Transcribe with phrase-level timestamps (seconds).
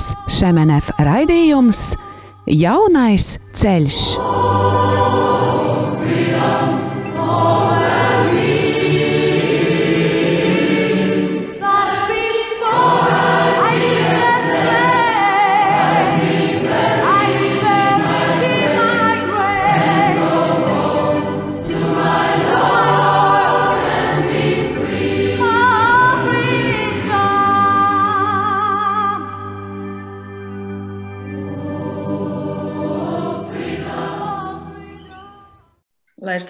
[0.00, 1.94] turpinās Šemenef raidījums
[2.46, 4.49] Jaunais ceļš.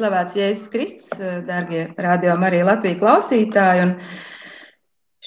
[0.00, 1.14] Slavēts Jēzus Kristus,
[1.44, 3.86] darbie rādījumi, arī Latvijas klausītāji.
[3.86, 3.94] Un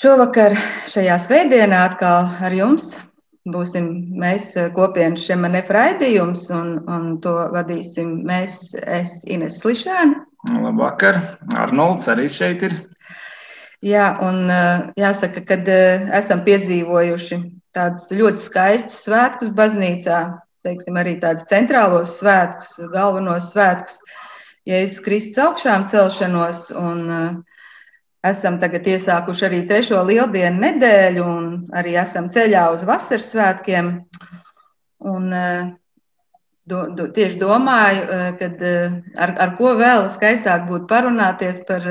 [0.02, 0.58] šovakar,
[0.90, 2.96] šajā svētdienā, atkal ar jums
[3.44, 10.24] būsim mēs kopienas šiem nefraidījums, un, un to vadīsim mēs, es Ines Slišēna.
[10.64, 11.20] Labvakar,
[11.60, 12.76] Arnolds arī šeit ir.
[13.84, 14.48] Jā, un
[14.96, 17.40] jāsaka, kad esam piedzīvojuši
[17.76, 20.20] tādus ļoti skaistus svētkus baznīcā,
[20.64, 24.00] teiksim, arī tādus centrālos svētkus, galvenos svētkus,
[24.70, 27.68] Jēzus Kristus augšām celšanos, un uh,
[28.24, 33.92] esam tagad iesākuši arī trešo lieldienu nedēļu, un arī esam ceļā uz vasaras svētkiem.
[35.04, 35.74] Un, uh,
[36.64, 38.64] do, do, tieši domāju, uh, kad,
[39.26, 41.90] ar, ar ko vēl skaistāk būtu parunāties par,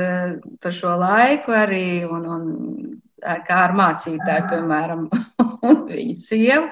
[0.63, 2.47] par šo laiku arī, un, un
[3.47, 5.03] kā ar mācītāju, piemēram,
[5.69, 6.69] un viņa sievu.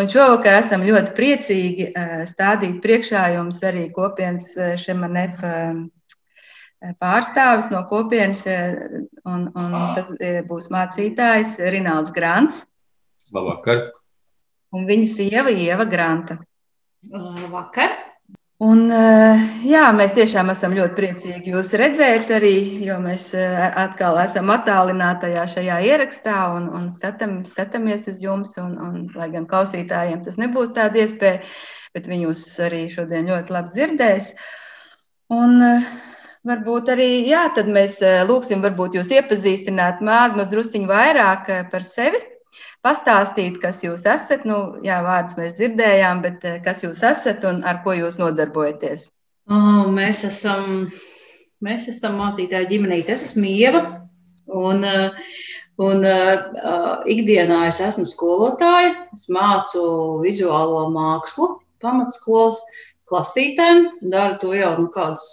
[0.00, 1.88] Un šovakar esam ļoti priecīgi
[2.30, 5.42] stādīt priekšā jums arī kopienas Šemanef
[6.98, 8.46] pārstāvis no kopienas,
[9.28, 10.14] un, un tas
[10.48, 12.64] būs mācītājs Rināls Grants.
[13.32, 13.90] Labvakar!
[14.72, 16.38] Un viņa sieva Ieva Granta.
[17.12, 18.11] Labvakar!
[18.62, 22.54] Un, eh, jā, mēs tiešām esam ļoti priecīgi jūs redzēt, arī,
[22.86, 28.54] jo mēs eh, atkal esam attālinātajā šajā ierakstā un, un skatam, skatāmies uz jums.
[28.62, 31.42] Un, un, lai gan klausītājiem tas nebūs tāda iespēja,
[31.96, 34.30] bet viņi jūs arī šodien ļoti labi dzirdēs.
[35.34, 35.88] Un, eh,
[36.46, 37.98] varbūt arī jā, mēs
[38.30, 42.22] lūgsim, varbūt jūs iepazīstināt maz, maz drusciņu vairāk par sevi
[42.86, 44.46] pastāstīt, kas jūs esat.
[44.48, 49.08] Nu, jā, vārdus mēs dzirdējām, bet eh, kas jūs esat un ar ko jūs nodarbojaties?
[49.50, 50.88] Oh, mēs, esam,
[51.64, 53.14] mēs esam mācītāji ģimenīte.
[53.14, 53.82] Es esmu Ieva.
[54.52, 55.30] Un, eh,
[55.82, 58.94] un uh, ikdienā es esmu skolotāja.
[59.14, 59.84] Es mācu
[60.24, 62.60] vizuālo mākslu pamatskolas
[63.10, 63.88] klasītēm.
[64.12, 65.26] Daru to jau nu, kādus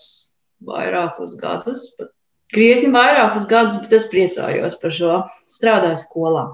[0.66, 2.12] vairākus gadus, pat
[2.54, 5.20] krietni vairākus gadus, bet es priecājos par šo.
[5.50, 6.48] Strādāju skolā.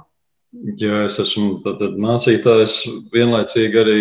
[0.55, 1.59] Jā, es esmu
[1.99, 2.75] mācītājs,
[3.11, 3.99] vienlaicīgi arī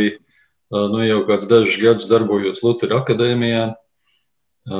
[0.70, 3.64] nu, jau kādus dažus gadus darbojos Lutera akadēmijā.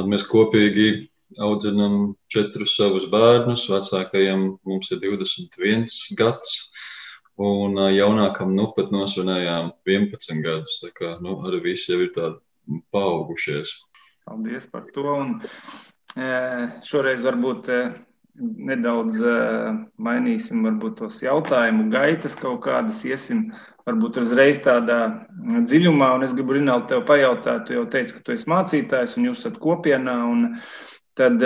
[0.09, 1.09] Mēs kopīgi
[1.43, 3.67] audzinām četrus savus bērnus.
[3.73, 6.55] Vecākajam mums ir 21 gads,
[7.43, 10.79] un jaunākam nu pat nosvinējām 11 gadus.
[10.85, 13.75] Tā kā nu, arī visi jau ir tādi paaugušies.
[14.25, 15.05] Paldies par to.
[15.19, 15.37] Un,
[16.87, 17.73] šoreiz varbūt
[18.41, 19.21] nedaudz
[20.03, 23.53] mainīsim varbūt tos jautājumu gaitas kaut kādas, iesim
[23.87, 24.99] varbūt uzreiz tādā
[25.45, 29.29] dziļumā, un es gribu Rinaldi tev pajautāt, tu jau teici, ka tu esi mācītājs un
[29.29, 30.47] jūs esat kopienā, un
[31.19, 31.45] tad,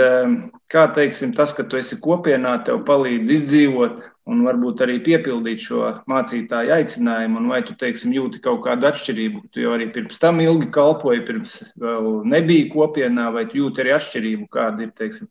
[0.73, 3.99] kā teiksim, tas, ka tu esi kopienā, tev palīdz izdzīvot
[4.29, 9.47] un varbūt arī piepildīt šo mācītāju aicinājumu, un vai tu, teiksim, jūti kaut kādu atšķirību,
[9.53, 13.97] tu jau arī pirms tam ilgi kalpoji, pirms vēl nebija kopienā, vai tu jūti arī
[13.97, 15.31] atšķirību, kāda ir, teiksim,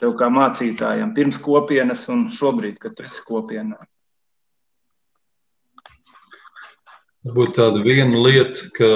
[0.00, 3.78] tev kā mācītājam, pirms kopienas un šobrīd, kad tu esi kopienā?
[7.26, 8.90] Varbūt tāda viena lieta, ka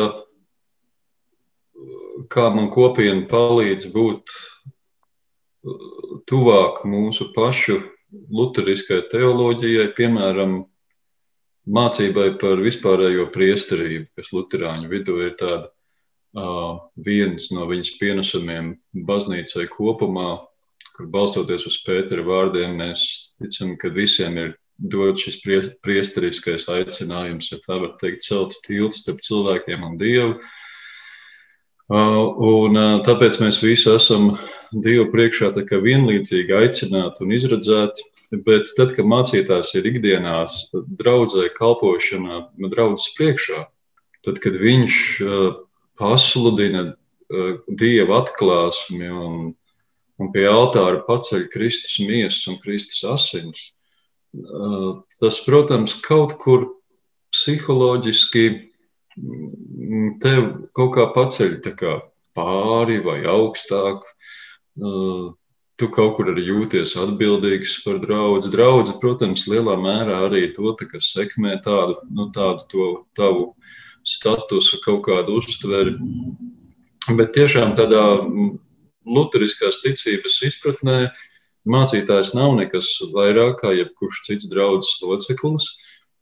[2.31, 4.35] kā man kopiena palīdz būt
[6.31, 7.81] tuvāk mūsu pašu
[8.11, 10.61] luteriskajai teoloģijai, piemēram,
[11.71, 18.73] mācībai par vispārējo priesterību, kas luterāņu vidū ir tāda uh, viens no viņas pienesumiem
[19.07, 20.31] baznīcai kopumā,
[21.01, 23.03] kur balstoties uz Pētera vārdiem, mēs
[23.41, 25.41] ticam, ka visiem ir dot šis
[25.85, 30.37] priesteriskais aicinājums, ja tā var teikt, celt tiltu starp cilvēkiem un Dievu.
[31.91, 34.35] Un tāpēc mēs visi esam
[34.73, 38.07] Dievu priekšā vienlīdzīgi aicināti un izredzēti.
[38.47, 43.65] Bet tad, kad mācītājs ir ikdienās, draudzē, kalpošanā, draudzes priekšā,
[44.23, 44.99] tad, kad viņš
[45.99, 46.93] pasludina
[47.67, 49.51] Dieva atklāsmi un
[50.21, 53.71] un pie altāra paceļ Kristus miesas un Kristus asins.
[55.21, 56.69] Tas, protams, kaut kur
[57.35, 58.45] psiholoģiski
[59.17, 60.47] mm, tev
[60.77, 61.99] kaut kā paceļ kā
[62.37, 64.07] pāri vai augstāk.
[65.81, 68.51] tu kaut kur arī jūties atbildīgs par draugu.
[68.53, 73.55] Draugs, protams, lielā mērā arī to, kas sekmē tādu, nu, tādu to tavu
[74.05, 75.97] statusu, kaut kādu uztveri.
[77.17, 78.05] Bet tiešām tādā
[79.07, 80.99] luteriskās ticības izpratnē
[81.71, 85.67] mācītājs nav nekas vairāk kā jebkurš cits draugs loceklis.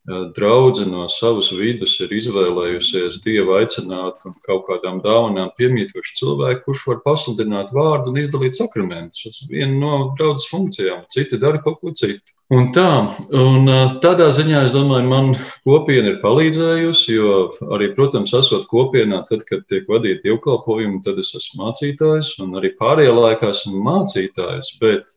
[0.09, 6.85] Draudze no savas vidus ir izvēlējusies Dievu aicināt un kaut kādām dāvanām piemītošu cilvēku, kurš
[6.89, 9.27] var pasludināt vārdu un izdalīt sakramentus.
[9.27, 11.03] Tas ir viena no draudzes funkcijām.
[11.13, 12.33] Citi dara kaut ko citu.
[12.49, 12.89] Un tā,
[13.37, 13.69] un
[14.01, 15.35] tādā ziņā es domāju, man
[15.69, 17.35] kopiena ir palīdzējusi, jo
[17.77, 22.73] arī, protams, esot kopienā, tad, kad tiek vadīta dievkalpojumi, tad es esmu mācītājs, un arī
[22.81, 25.13] pārējā laikā esmu mācītājs, bet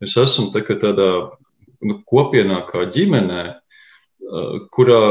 [0.00, 1.10] es esmu tā, tādā
[1.84, 3.44] nu, kopienā kā ģimenē,
[4.74, 5.02] kurā,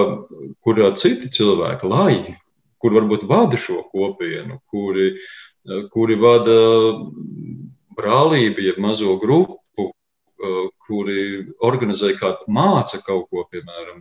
[0.64, 2.36] kurā citi cilvēki, lai,
[2.80, 5.12] kur varbūt vada šo kopienu, kuri,
[5.94, 6.60] kuri vada
[8.00, 9.90] brālību, jeb mazo grupu,
[10.88, 11.24] kuri
[11.66, 14.00] organizē kādu māca kaut ko, piemēram,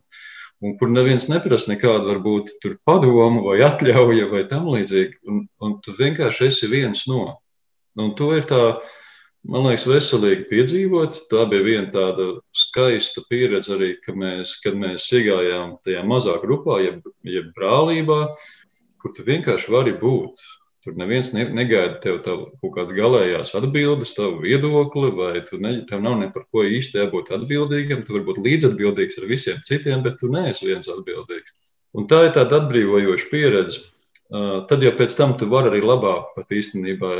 [0.62, 5.76] un kur neviens neprasa nekādu varbūt tur padomu vai atļauju vai tam līdzīgi, un, un
[5.82, 7.40] tu vienkārši esi viens no.
[7.98, 8.96] Un to ir tā, uh,
[9.46, 11.22] man liekas, veselīgi piedzīvot.
[11.30, 16.80] Tā bija viena tāda skaista pieredze arī, ka mēs, kad mēs iegājām tajā mazā grupā,
[16.84, 18.22] jeb, jeb brālībā,
[19.02, 20.42] kur tu vienkārši vari būt.
[20.86, 26.00] Tur neviens ne, negaida tev kaut kādas galējās atbildes, tavu viedokli, vai tu ne, tev
[26.04, 28.04] nav ne par ko īsti jābūt atbildīgam.
[28.06, 31.56] Tu vari būt līdzatbildīgs ar visiem citiem, bet tu neesi viens atbildīgs.
[31.98, 33.82] Un tā ir tāda atbrīvojoša pieredze.
[34.28, 37.12] Tad jau pēc tam tu vari arī labāk pat īstenībā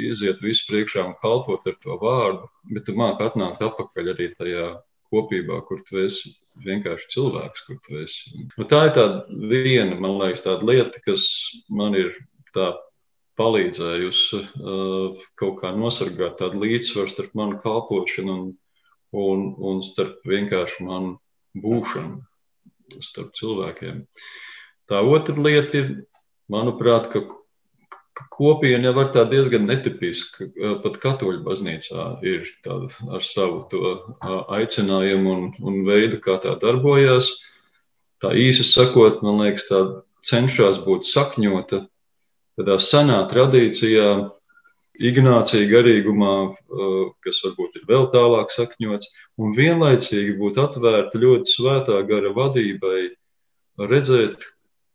[0.00, 4.70] iziet visu priekšā un kalpot ar to vārdu, bet tu māki atnākt atpakaļ arī tajā
[5.12, 6.32] kopībā, kur tu esi
[6.64, 8.32] vienkārši cilvēks, kur tu esi.
[8.56, 11.26] Nu, tā ir tāda viena, man liekas, tāda lieta, kas
[11.68, 12.14] man ir
[12.56, 12.72] tā
[13.36, 18.48] palīdzējusi uh, kaut kā nosargāt tādu līdzsvaru starp manu kalpošanu un,
[19.12, 21.18] un, un starp vienkārši manu
[21.60, 24.04] būšanu starp cilvēkiem.
[24.88, 25.92] Tā otra lieta ir
[26.52, 27.24] manuprāt, ka,
[28.34, 30.48] kopiena jau var tā diezgan netipiska.
[30.84, 33.96] Pat katoļu baznīcā ir tāda ar savu to
[34.54, 37.32] aicinājumu un, un veidu, kā tā darbojas.
[38.22, 39.82] Tā īsi sakot, man liekas, tā
[40.24, 41.84] cenšas būt sakņota
[42.58, 44.30] tādā senā tradīcijā,
[44.94, 46.54] Ignācija garīgumā,
[47.26, 49.08] kas varbūt ir vēl tālāk sakņots,
[49.42, 53.00] un vienlaicīgi būt atvērta ļoti svētā gara vadībai,
[53.90, 54.46] redzēt,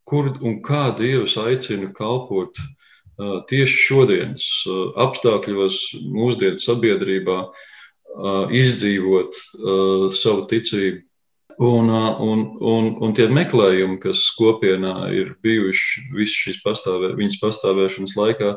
[0.08, 2.58] kur un kā Dievs aicina kalpot
[3.50, 4.46] tieši šodienas
[5.00, 7.42] apstākļos, mūsdienu sabiedrībā,
[8.56, 9.38] izdzīvot
[10.16, 11.04] savu ticību.
[11.60, 18.14] Un, un, un, un tie meklējumi, kas kopienā ir bijuši visu šīs pastāvē, viņas pastāvēšanas
[18.16, 18.52] laikā,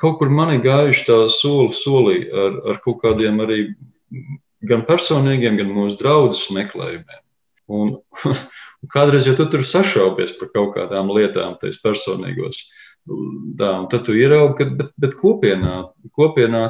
[0.00, 3.60] kaut kur man ir gājuši tā soli solī ar, ar kaut kādiem arī
[4.66, 7.22] gan personīgiem, gan mūsu draudzes meklējumiem.
[7.70, 7.94] Un
[8.88, 12.62] kādreiz jau tu tur sašaubies par kaut kādām lietām, tais personīgos.
[13.58, 16.68] Tā, un tad tu ieraugi, ka bet, bet kopienā, kopienā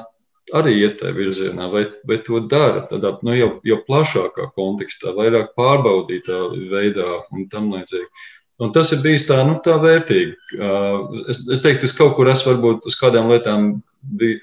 [0.57, 5.53] arī iet tajā virzienā, vai, vai to dara tādā nu, jau, jau plašākā kontekstā, vairāk
[5.59, 6.41] pārbaudītā
[6.73, 8.09] veidā un tam līdzīgi.
[8.61, 10.35] Un tas ir bijis tā, nu, tā vērtīgi.
[11.33, 13.71] Es, es teiktu, es kaut kur esmu varbūt uz kādām lietām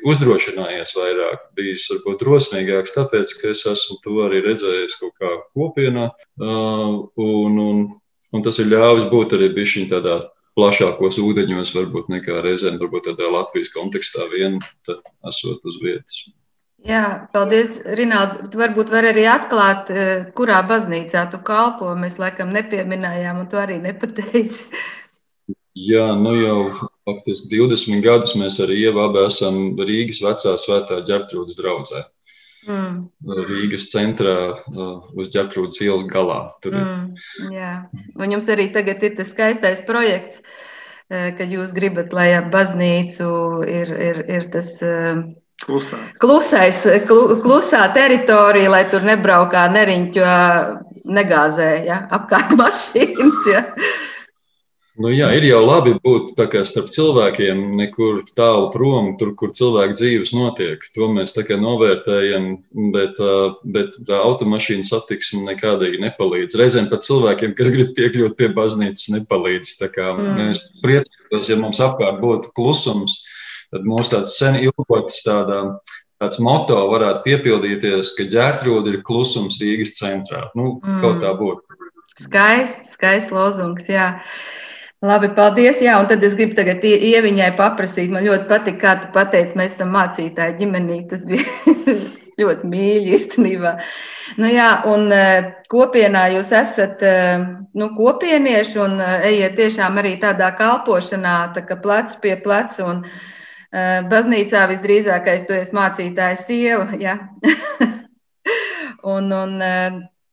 [0.09, 6.09] uzdrošinājies vairāk, bijis varbūt drosmīgāks, tāpēc, ka es esmu to arī redzējis kaut kā kopienā.
[6.41, 7.85] Un, un,
[8.33, 10.17] un tas ir ļāvis būt arī bišķiņ tādā
[10.57, 14.57] plašākos ūdeņos, varbūt nekā reizēm, varbūt tādā Latvijas kontekstā vien
[15.29, 16.23] esot uz vietas.
[16.87, 18.47] Jā, paldies, Rinaldi.
[18.51, 21.91] Tu varbūt vari arī atklāt, eh, kurā baznīcā tu kalpo.
[21.99, 24.69] Mēs laikam nepieminējām, un tu arī nepateici.
[25.77, 26.59] Jā, nu jau
[27.05, 32.05] faktiski 20 gadus mēs arī ievābē esam Rīgas vecā svētā ģertrūdas draudzē.
[32.67, 32.95] Mm.
[33.47, 34.55] Rīgas centrā
[35.15, 36.39] uz ģertrūdas ielas galā.
[36.63, 37.73] Tur mm, jā,
[38.15, 40.41] un jums arī tagad ir tas skaistais projekts,
[41.07, 43.29] ka jūs gribat, lai ap baznīcu
[43.71, 44.73] ir, ir, ir tas
[45.65, 45.97] Klusā.
[46.21, 50.27] Klusais, klu, klusā teritorija, lai tur nebraukā neriņķo,
[51.17, 53.41] negāzē ja, apkārt mašīnas.
[53.49, 53.63] Ja.
[54.97, 60.33] Nu, jā, ir jau labi būt starp cilvēkiem, nekur tālu prom, tur, kur cilvēku dzīves
[60.33, 60.81] notiek.
[60.95, 62.47] To mēs novērtējam,
[62.95, 63.21] bet,
[63.77, 66.57] bet tā automašīna satiksme nekādīgi nepalīdz.
[66.57, 69.77] Reizēm pat cilvēkiem, kas grib piekļūt pie baznīcas, nepalīdz.
[69.85, 70.33] Mm.
[70.41, 73.19] Mēs priecātos, ja mums apkārt būtu klusums
[73.73, 75.61] tad mūsu tāds sen ilgots tādā,
[76.21, 80.47] tāds moto varētu piepildīties, ka ģērtrūda ir klusums Rīgas centrā.
[80.57, 81.01] Nu, mm.
[81.03, 81.63] Kaut tā būtu.
[82.17, 84.15] Skaists, skaists lozungs, jā.
[85.05, 85.77] Labi, paldies.
[85.85, 88.09] Jā, un tad es gribu tagad ieviņai paprasīt.
[88.09, 91.03] Man ļoti patīk, kā tu pateici, mēs esam mācītāji ģimenī.
[91.11, 91.45] Tas bija
[92.41, 93.75] ļoti mīļi īstenībā.
[94.41, 95.21] Nu, jā, un e,
[95.69, 97.13] kopienā jūs esat e,
[97.77, 102.97] nu, kopienieši un e, ejiet tiešām arī tādā kalpošanā, tā kā plecs pie pleca.
[103.71, 106.91] Baznīcā visdrīzākais tu esi mācītājs sieva.
[107.01, 107.17] Ja?
[109.15, 109.57] un, un,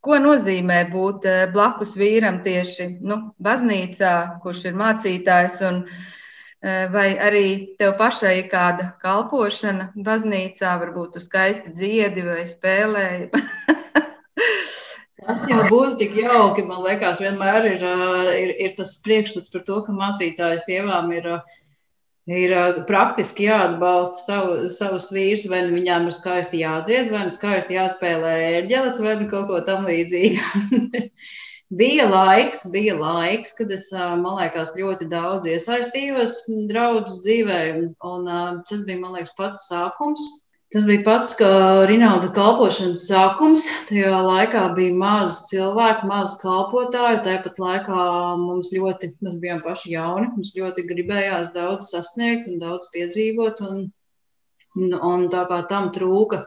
[0.05, 1.25] Ko nozīmē būt
[1.55, 4.11] blakus vīram tieši nu, baznīcā,
[4.43, 5.79] kurš ir mācītājs, un
[6.93, 7.47] vai arī
[7.81, 13.31] tev pašai ir kāda kalpošana baznīcā, varbūt tu skaisti dziedi vai spēlēji?
[15.25, 16.67] Tas jau būtu tik jauki.
[16.69, 17.89] Man liekas, vienmēr ir,
[18.37, 21.55] ir, ir tas priekšstats par to, ka mācītājas sievām ir uh,
[22.31, 22.53] ir
[22.89, 28.35] praktiski jāatbalsta savu, savus vīrus, vai nu viņām ir skaisti jādzied, vai nu skaisti jāspēlē
[28.61, 31.11] ērģeles, vai nu kaut ko tam līdzīgu.
[31.81, 36.41] bija laiks, bija laiks, kad es, man liekas, ļoti daudz iesaistījos
[36.71, 37.61] draudzes dzīvē,
[38.09, 38.33] un
[38.71, 40.25] tas bija, man liekas, pats sākums.
[40.75, 41.49] Tas bija pats, kā
[41.87, 43.69] Rinalda kalpošanas sākums.
[43.87, 47.21] Tajā laikā bija maz cilvēku, maz kalpotāju.
[47.23, 48.07] Tāpat laikā
[48.41, 53.63] mums ļoti, mēs bijām paši jauni, mums ļoti gribējās daudz sasniegt un daudz piedzīvot.
[53.69, 53.87] Un,
[54.75, 56.43] un, un tā kā tam trūka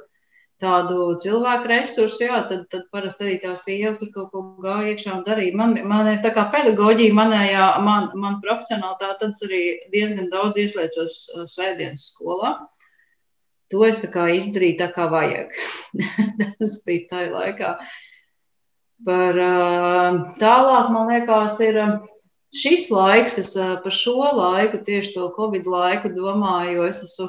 [0.60, 5.20] tādu cilvēku resursu, jā, tad, tad parasti arī tā sieva tur kaut ko gāja iekšā
[5.22, 5.56] un darīja.
[5.56, 9.62] Man, man ir tā kā pedagoģija, manējā, man, man profesionālitāte, tad arī
[9.96, 11.22] diezgan daudz ieslēdzos
[11.54, 12.58] svētdienas skolā.
[13.74, 15.56] To es izdarīju tā, kā vajag.
[16.60, 17.72] Tas bija tajā laikā.
[19.08, 19.40] Par
[20.42, 21.82] tālāk, man liekas, ir
[22.56, 27.28] šis laiks, es par šo laiku, tieši to Covid laiku domāju, jo es esmu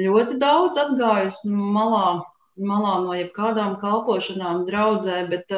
[0.00, 2.24] ļoti daudz atgājusi malā,
[2.58, 5.52] malā no jebkādām kalpošanām draudzē, bet,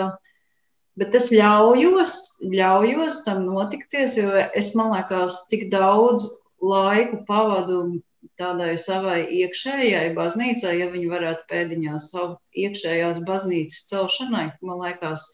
[0.98, 2.18] bet es ļaujos,
[2.52, 6.28] ļaujos tam notikties, jo es, man liekas, tik daudz
[6.60, 8.02] laiku pavadu
[8.40, 15.28] tādai savai iekšējai baznīcai, ja viņi varētu pēdiņās saukt iekšējās baznīcas celšanai, man liekas,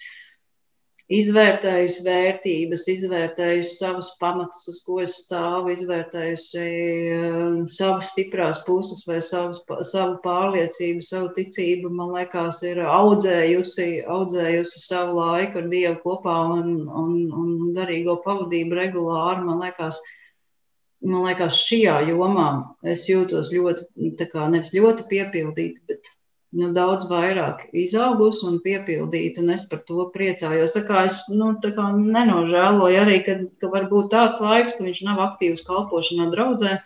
[1.13, 6.63] izvērtējusi vērtības, izvērtējusi savus pamatus, uz ko es stāvu, izvērtējusi
[7.17, 14.85] um, savas stiprās puses vai savus, savu pārliecību, savu ticību, man liekas, ir audzējusi, audzējusi
[14.87, 20.01] savu laiku ar Dievu kopā un, un, un garīgo pavadību regulāri, man liekas,
[21.03, 22.49] man liekas, šajā jomā
[22.95, 26.11] es jūtos ļoti, kā nevis ļoti piepildīta, bet
[26.59, 30.75] nu, daudz vairāk izaugusi un piepildīta, un es par to priecājos.
[30.77, 34.87] Tā kā es nu, tā kā nenožēloju arī, ka, ka var būt tāds laiks, ka
[34.87, 36.79] viņš nav aktīvs kalpošanā draudzē.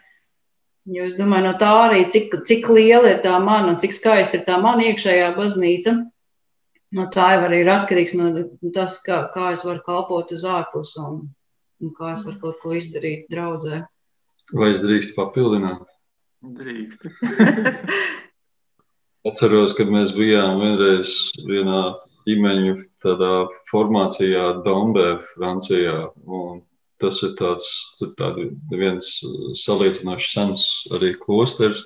[0.97, 4.45] Jo es domāju, no tā arī, cik, cik liela ir tā mana, cik skaista ir
[4.47, 5.97] tā mana iekšējā baznīca.
[6.95, 8.31] No tā jau arī ir atkarīgs no
[8.73, 11.25] tas, kā, kā es varu kalpot uz ārpus un,
[11.83, 13.83] un kā es varu kaut ko izdarīt draudzē.
[14.55, 15.89] Vai es drīkstu papildināt?
[16.57, 17.07] Drīkst.
[19.27, 21.17] Atceros, kad mēs bijām vienreiz
[21.49, 21.81] vienā
[22.29, 23.33] ģimeņu tādā
[23.71, 26.13] formācijā Dombē, Francijā.
[26.27, 26.61] Un
[27.03, 27.67] tas ir tāds,
[28.19, 29.09] tādi viens
[29.65, 31.83] salīdzinoši sens arī klosters.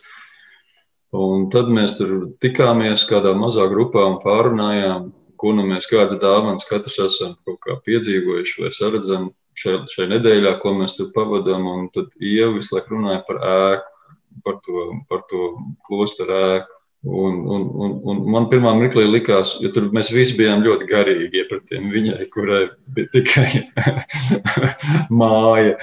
[1.17, 5.09] Un tad mēs tur tikāmies kādā mazā grupā un pārunājām,
[5.40, 7.35] ko nu mēs kādas dāvanas katrs esam
[7.88, 11.88] piedzīvojuši vai saredzam šai, šai nedēļā, ko mēs tur pavadām.
[11.95, 14.12] Tad Ieva visu laiku runāja par ēku,
[14.47, 15.54] par to, par to
[15.88, 16.76] klosteru ēku.
[17.00, 21.40] Un, un, un, un man pirmā mirklī likās, jo tur mēs visi bijām ļoti garīgi
[21.40, 23.62] iepratiem viņai, kurai bija tikai
[25.23, 25.78] māja.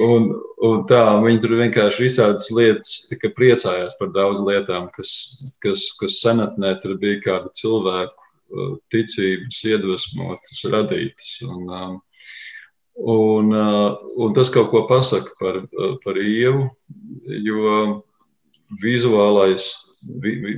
[0.00, 0.30] Un,
[0.64, 2.94] un tā, viņi tur vienkārši visādas lietas,
[3.36, 5.10] priecājās par daudz lietām, kas,
[5.60, 11.34] kas, kas senatnē tur bija kāda cilvēku uh, ticības iedvesmotas, radītas.
[11.44, 11.98] Un, um,
[13.00, 16.66] Un, uh, un tas kaut ko pasaka par, uh, par ievu,
[17.32, 18.02] jo
[18.82, 19.70] vizuālais,
[20.20, 20.54] vi, vi,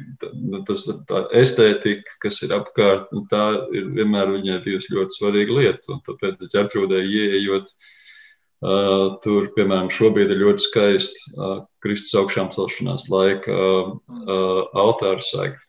[0.50, 5.58] nu, tas, tā estētika, kas ir apkārt, nu, tā ir vienmēr viņai bijusi ļoti svarīga
[5.60, 5.94] lieta.
[5.94, 13.06] Un tāpēc ģērtrūdē ieejot, uh, tur, piemēram, šobrīd ir ļoti skaisti uh, Kristus augšām celšanās
[13.12, 13.92] laika uh,
[14.26, 15.62] uh, altāra saga,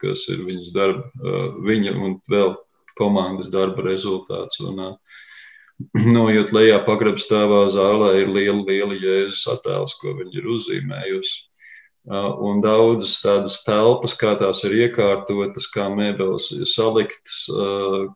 [0.00, 2.56] kas ir viņas darba, uh, viņa un vēl
[2.96, 4.62] komandas darba rezultāts.
[4.64, 5.20] Un, uh,
[5.98, 11.42] Nojūt lejā pagrabstāvā zālē ir liela, liela jēzus attēls, ko viņi ir uzzīmējusi.
[12.04, 17.38] Un daudzas tādas telpas, kā tās ir iekārtotas, kā mēbeles ir saliktas,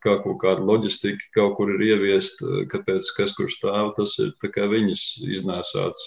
[0.05, 4.53] kā kaut kāda loģistika kaut kur ir ieviesta, kāpēc kas kur stāv, tas ir tā
[4.53, 5.07] kā viņas
[5.39, 6.05] iznēsāts,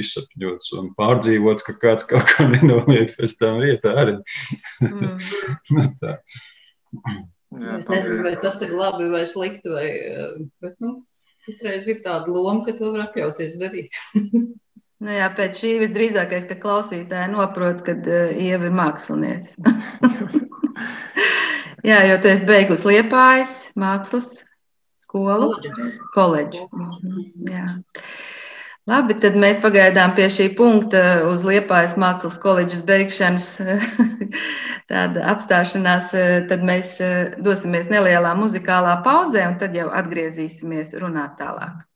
[0.00, 4.16] izsapņots un pārdzīvots, ka kāds kaut ko nenoliek pēc tam vietā arī.
[4.80, 5.18] Mm.
[5.76, 5.84] nu,
[7.48, 9.86] Jā, es nezinu, vai tas ir labi vai slikti, vai,
[10.60, 10.98] bet, nu,
[11.48, 14.00] Citreiz ir tāda loma, ka to var atļauties darīt.
[14.98, 19.54] Nu jā, pēc šī visdrīzākais, ka klausītāji noprot, ka uh, Ieva ir mākslinieca.
[21.90, 24.26] jā, jo tu esi beigusi Liepājas mākslas
[25.06, 25.52] skolu.
[26.16, 26.66] Koledžu.
[26.74, 27.68] Mhm, jā.
[28.88, 33.48] Labi, tad mēs pagaidām pie šī punkta uz Liepājas mākslas koledžas beigšanas
[34.90, 36.14] tāda apstāšanās,
[36.48, 36.94] tad mēs
[37.44, 41.87] dosimies nelielā muzikālā pauzē un tad jau atgriezīsimies runāt tālāk.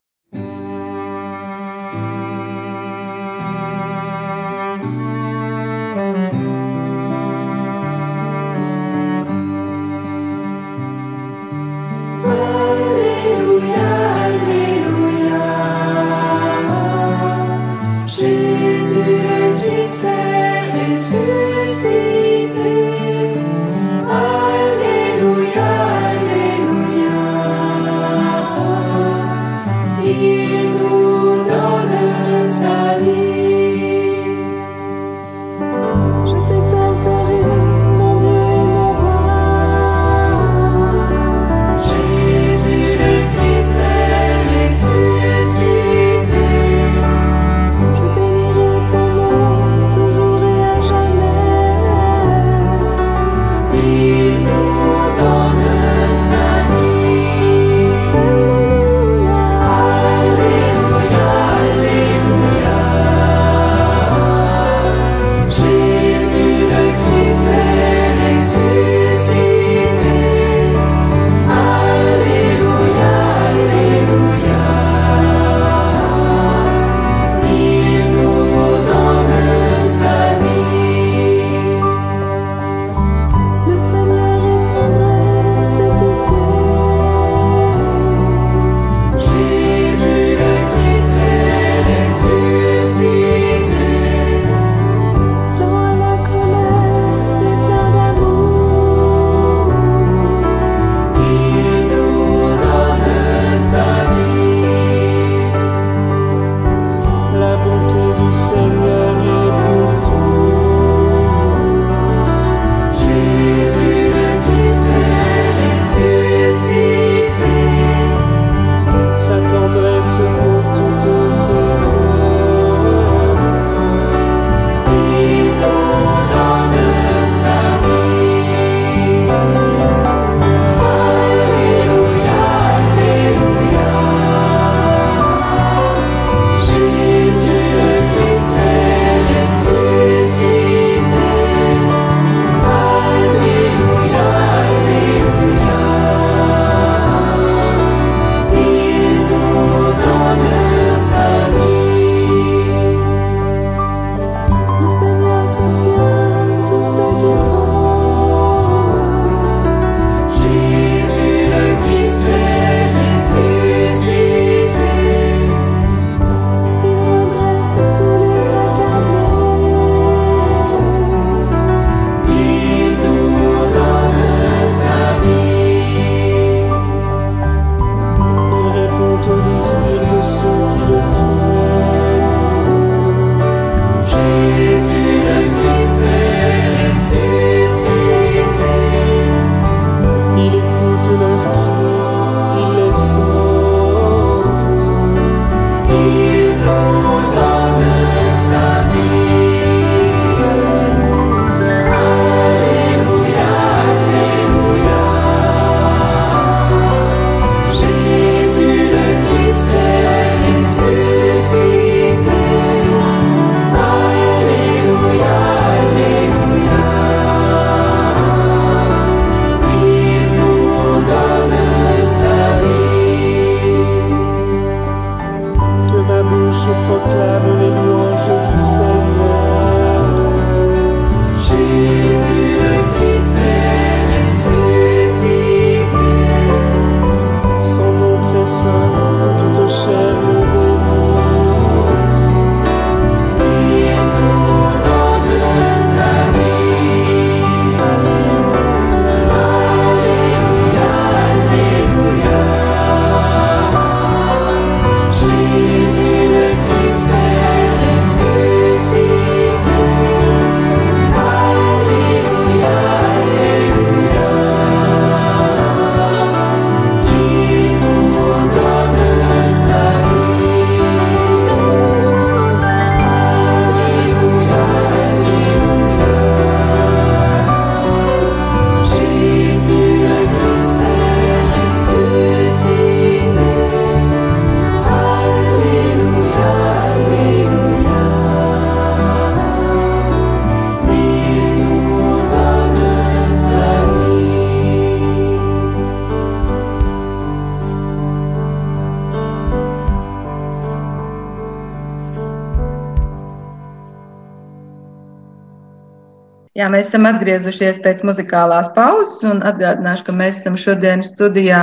[306.63, 311.63] Jā, mēs esam atgriezušies pēc muzikālās pauzes un atgādināšu, ka mēs esam šodien studijā,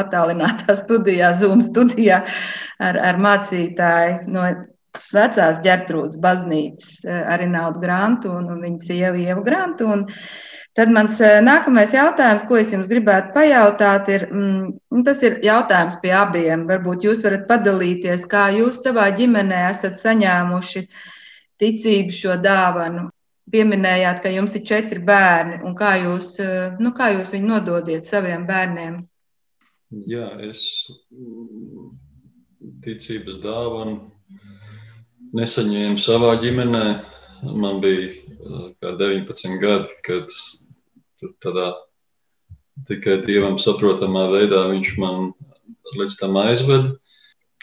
[0.00, 2.22] attālinātā studijā, Zoom studijā
[2.80, 4.46] ar, ar mācītāju no
[5.12, 9.90] vecās ģertrūdas baznīcas, arī Naudu Grantu un, viņas sievu Ievu Grantu.
[9.92, 10.06] Un
[10.78, 16.14] tad mans nākamais jautājums, ko es jums gribētu pajautāt, ir, mm, tas ir jautājums pie
[16.16, 16.64] abiem.
[16.70, 20.86] Varbūt jūs varat padalīties, kā jūs savā ģimenē esat saņēmuši
[21.60, 23.10] ticību šo dāvanu
[23.52, 28.46] pieminējāt, ka jums ir četri bērni, kā jūs, eh, nu, kā jūs viņu nododiet saviem
[28.48, 29.02] bērniem?
[30.08, 30.64] Jā, es
[31.12, 31.90] mm,
[32.84, 34.10] ticības dāvanu
[35.34, 36.84] nesaņēmu savā ģimenē.
[37.44, 40.32] Man bija eh, kā 19 gadi, kad
[41.44, 41.72] tādā
[42.88, 45.32] tikai dievam saprotamā veidā viņš man
[45.98, 46.96] līdz tam aizveda.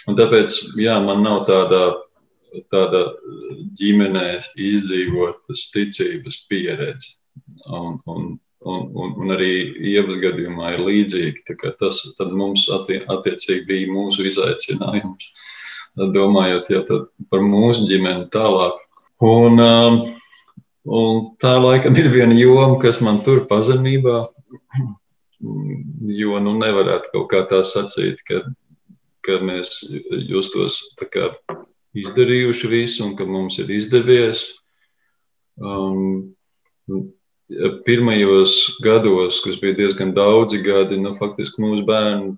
[0.10, 1.82] Un tāpēc, jā, man nav tāda
[2.72, 3.06] tāda
[3.80, 4.28] ģimenē
[4.60, 7.16] izdzīvotas ticības pieredze.
[7.68, 8.28] Un, un,
[8.68, 9.52] un, un, un arī
[9.94, 11.58] ievas gadījumā ir līdzīgi.
[11.80, 15.32] Tas mums attie, attiecīgi bija mūsu izaicinājums.
[16.16, 18.80] Domājot jau par mūsu ģimeni tālāk.
[19.22, 19.98] Un, um,
[20.88, 24.24] un tā laikam ir viena joma, kas man tur pazemībā,
[26.22, 28.42] jo nu nevarētu kaut kā tā sacīt, ka,
[29.26, 29.84] ka mēs
[30.30, 31.28] justos tā kā
[31.98, 34.48] izdarījuši visu un ka mums ir izdevies.
[35.62, 36.32] Um,
[37.86, 42.36] pirmajos gados, kas bija diezgan daudzi gadi, nu, faktiski mūsu bērni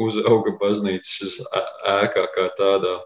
[0.00, 1.40] uzauga baznīcas
[1.90, 2.96] ēkā kā tādā,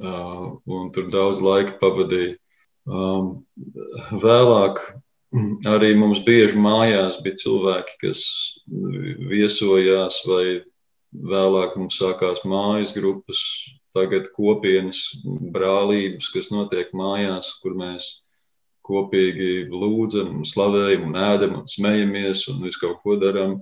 [0.00, 2.38] uh, un tur daudz laika pavadīja.
[2.86, 3.44] Um,
[4.22, 4.80] vēlāk
[5.68, 8.22] arī mums bieži mājās bija cilvēki, kas
[9.30, 10.44] viesojās vai
[11.16, 13.40] Vēlāk mums sākās mājas grupas,
[13.96, 18.10] tagad kopienas brālības, kas notiek mājās, kur mēs
[18.86, 23.58] kopīgi lūdzam, slavējam, un ēdam un smejamies un visu kaut ko darām.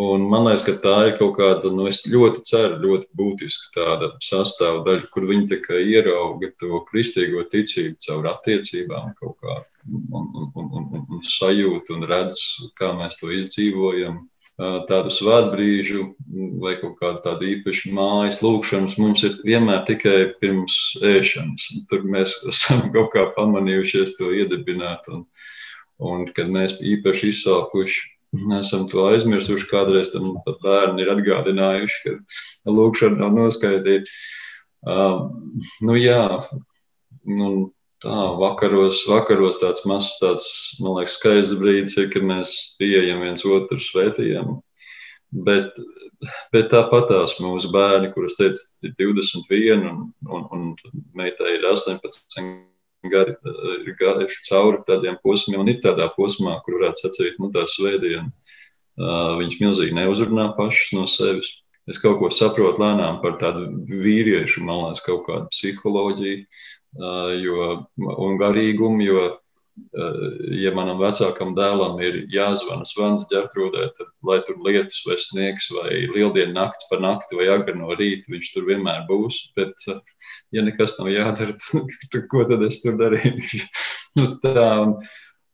[0.00, 4.08] Un man liekas, ka tā ir kaut kāda, nu, es ļoti ceru, ļoti būtiska tāda
[4.24, 9.58] sastāvdaļa, kur viņi tikai ierauga to kristīgo ticību caur attiecībām kaut kā
[9.92, 12.40] un, un, un, un, un sajūtu un redz,
[12.80, 14.22] kā mēs to izdzīvojam
[14.60, 16.04] tādu svētbrīžu
[16.60, 21.68] vai kaut kādu tādu īpašu mājas lūkšanas mums ir vienmēr tikai pirms ēšanas.
[21.90, 25.08] Tur mēs esam kaut kā pamanījušies to iedibināt.
[25.12, 25.24] Un,
[26.02, 28.08] un kad mēs īpaši izsalkuši,
[28.58, 34.10] esam to aizmirsuši, kādreiz tam pat bērni ir atgādinājuši, ka lūkšana nav noskaitīta.
[34.82, 36.24] Um, nu jā,
[37.22, 37.68] un
[38.02, 40.48] tā, vakaros, vakaros tāds mazs, tāds,
[40.82, 44.58] man liekas, skaists brīdis ir, kad mēs pieejam viens otru svētījam.
[45.32, 45.78] Bet,
[46.52, 50.66] bet tāpat tās mūsu bērni, kuras teica, ir 21 un, un, un
[51.16, 52.42] meitai ir 18
[53.10, 53.34] gadi,
[53.82, 58.28] ir gājuši cauri tādiem posmiem un ir tādā posmā, kur varētu sacīt, nu tā svētdiena.
[58.92, 61.61] Uh, viņš milzīgi neuzrunā pašas no sevis.
[61.90, 66.44] Es kaut ko saprotu lēnām par tādu vīriešu, man liekas, kaut kādu psiholoģiju
[67.42, 69.06] jo, un garīgumu.
[69.06, 69.24] Jo,
[70.62, 75.94] ja manam vecākam dēlam ir jāzvana zvans ģērtrūdē, tad, lai tur lietus vai sniegs vai
[76.12, 79.40] lieldienu nakts par nakti vai agri no rīta, viņš tur vienmēr būs.
[79.56, 79.86] Bet,
[80.52, 81.56] ja nekas nav jādara,
[82.12, 83.64] tad ko tad es tur darīšu?
[84.20, 84.98] nu, tā, un,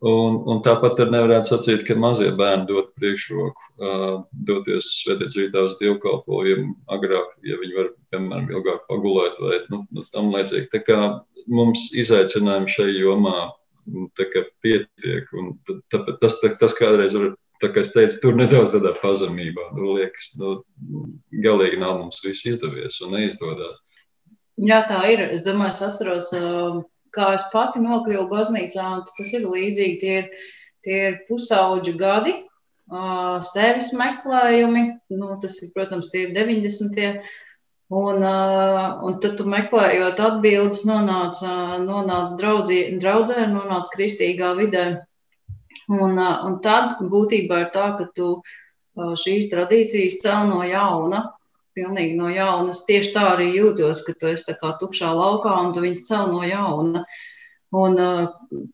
[0.06, 5.64] Un, un tāpat arī nevarētu sacīt, ka mazie bērni dod priekšroku uh, doties svētdienas rītā
[5.66, 10.68] uz dievkalpojumu agrāk, ja viņi var, piemēram, ilgāk pagulēt vai nu, nu, tam līdzīgi.
[10.70, 10.98] Tā kā
[11.50, 13.40] mums izaicinājumi šai jomā
[13.90, 14.06] nu,
[14.62, 18.92] pietiek, un tā, tas, tā, tas kādreiz var, tā kā es teicu, tur nedaudz tādā
[19.00, 20.61] pazemībā, nu, liekas, nu,
[21.42, 23.82] galīgi nav mums viss izdevies un neizdodas.
[24.62, 25.24] Jā, tā ir.
[25.34, 26.30] Es domāju, es atceros.
[26.38, 26.87] Uh
[27.18, 29.98] kā es pati nokļuvu baznīcā, un tas ir līdzīgi.
[30.02, 30.31] Tie ir,
[30.87, 32.35] tie ir pusauģu gadi,
[32.92, 34.87] uh, sevis meklējumi,
[35.18, 37.20] nu, tas ir, protams, tie ir 90.
[37.88, 44.87] Un, uh, un tad tu meklējot atbildes, nonāc, uh, nonāc draudzī, draudzē, nonāc kristīgā vidē.
[45.88, 48.35] Un, uh, un tad būtībā ir tā, ka tu
[48.98, 51.22] šīs tradīcijas cel no jauna,
[51.78, 52.74] pilnīgi no jauna.
[52.74, 56.42] Es tieši tā arī jūtos, ka tu esi tukšā laukā un tu viņus cel no
[56.46, 57.06] jauna.
[57.78, 58.66] Un, uh,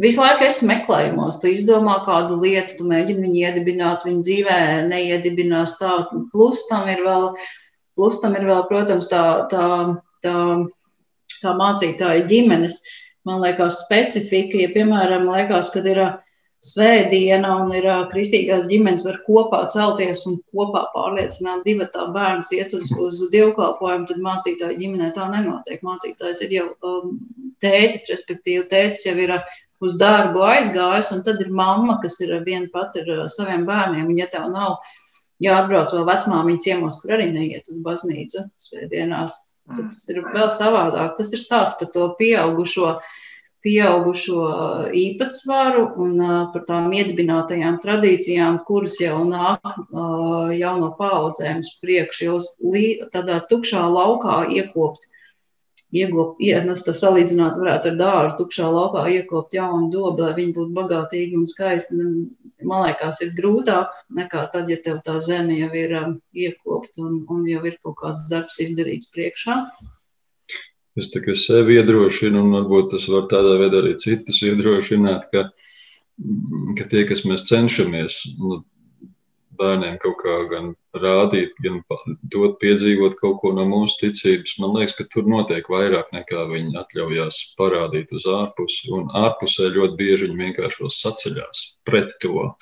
[0.00, 5.76] Visu laiku esi meklējumos, tu izdomā kādu lietu, tu mēģini viņu iedibināt, viņa dzīvē neiedibinās
[5.78, 5.92] tā.
[6.32, 7.26] Plus tam ir vēl,
[7.98, 9.66] plus tam ir vēl protams, tā, tā,
[10.24, 10.38] tā,
[11.36, 12.80] tā mācītāja ģimenes,
[13.28, 14.56] man liekas, specifika.
[14.64, 16.16] Ja, piemēram, liekas, kad ir uh,
[16.64, 22.74] svētdiena un ir kristīgās ģimenes, var kopā celties un kopā pārliecināt divu tā bērnu iet
[22.74, 25.84] uz, uz dievkalpojumu, tad mācītāja ģimenē tā nenotiek.
[25.86, 27.16] Mācītājs ir jau um,
[27.62, 29.36] tētis, respektīvi, tētis jau ir
[29.84, 34.08] uz darbu aizgājis, un tad ir mamma, kas ir viena pati ar saviem bērniem.
[34.10, 34.80] Un, ja tev nav
[35.44, 39.38] jāatbrauc vēl vecmāmiņa ciemos, kur arī neiet uz baznīcu svētdienās,
[39.70, 41.14] tad tas ir vēl savādāk.
[41.20, 42.96] Tas ir stāsts par to pieaugušo
[43.66, 44.42] pieaugušo
[44.94, 46.22] īpatsvaru un
[46.54, 49.66] par tām iedibinātajām tradīcijām, kuras jau nāk
[50.58, 55.08] jauno paudzēm uz priekšu, jau tādā tukšā laukā iekopt.
[55.88, 60.74] Iegopt, nu, tas salīdzināt varētu ar dārzu, tukšā laukā iekopt jaunu dobu, lai viņi būtu
[60.76, 61.96] bagātīgi un skaisti.
[62.68, 67.22] Man liekas, ir grūtāk nekā tad, ja tev tā zeme jau ir um, iekopta un,
[67.32, 69.56] un jau ir kaut kāds darbs izdarīts priekšā.
[70.98, 75.44] Es tikai sevi iedrošinu, un varbūt tas var tādā veidā arī citus iedrošināt, ka,
[76.78, 78.62] ka tie, kas mēs cenšamies nu,
[79.58, 81.80] bērniem kaut kā gan rādīt, gan
[82.32, 86.76] dot piedzīvot kaut ko no mūsu ticības, man liekas, ka tur notiek vairāk nekā viņi
[86.82, 88.92] atļaujās parādīt uz ārpusi.
[88.94, 92.52] Un ārpusē ļoti bieži viņi vienkārši vēl saceļās pret to.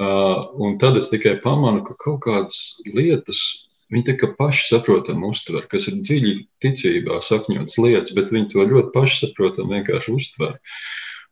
[0.00, 3.42] Uh, un tad es tikai pamanu, ka kaut kādas lietas
[3.90, 8.66] Viņi tā kā paši saprotam uztver, kas ir dziļi ticībā sakņotas lietas, bet viņi to
[8.70, 10.58] ļoti pašsaprotam vienkārši uztver.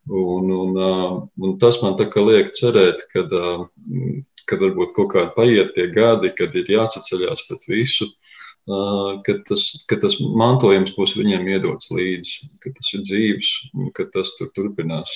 [0.09, 0.79] Un, un,
[1.45, 3.27] un tas man liek cerēt, ka,
[4.49, 8.09] kad varbūt kaut kādi paiet tie gadi, kad ir jāsaceļās pret visu,
[9.25, 13.53] ka tas, ka tas mantojums būs viņiem iedots līdzi, ka tas ir dzīves,
[13.97, 15.15] ka tas tur turpinās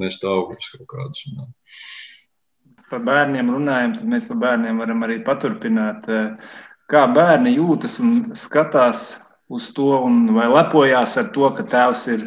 [0.00, 1.26] nest augļus kaut kādus.
[2.92, 6.04] Par bērniem runājam, tad mēs par bērniem varam arī paturpināt.
[6.92, 9.14] Kā bērni jūtas un skatās
[9.52, 9.94] uz to,
[10.36, 12.26] vai lepojās ar to, ka tēvs ir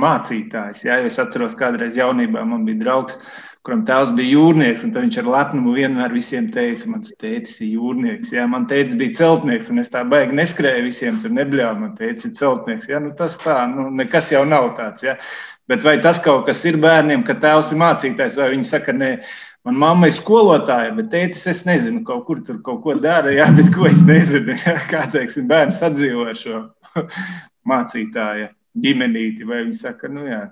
[0.00, 0.86] mācītājs.
[0.86, 3.18] Jā, es atceros, kādreiz jaunībā man bija draugs,
[3.66, 8.32] kuram tēvs bija jūrnieks, un viņš ar lepnumu vienmēr visiem teica, mans tētis ir jūrnieks.
[8.32, 12.30] Jā, man tētis bija celtnieks, un es tā baigi neskrēju visiem, tur nebļāvu, man tētis
[12.30, 12.88] ir celtnieks.
[12.88, 15.04] Jā, nu tas tā, nu nekas jau nav tāds.
[15.04, 15.18] Jā.
[15.70, 19.10] Bet vai tas kaut kas ir bērniem, ka tēvs ir mācītājs, vai viņi saka, nē,
[19.68, 23.44] Man mamma ir skolotāja, bet tētis es nezinu, kaut kur tur kaut ko dara, jā,
[23.52, 24.56] bet ko es nezinu.
[24.56, 26.62] Jā, kā teiksim, bērns atdzīvo šo
[27.70, 28.48] mācītāja
[28.80, 30.46] ģimenīti, vai viņi saka, nu jā,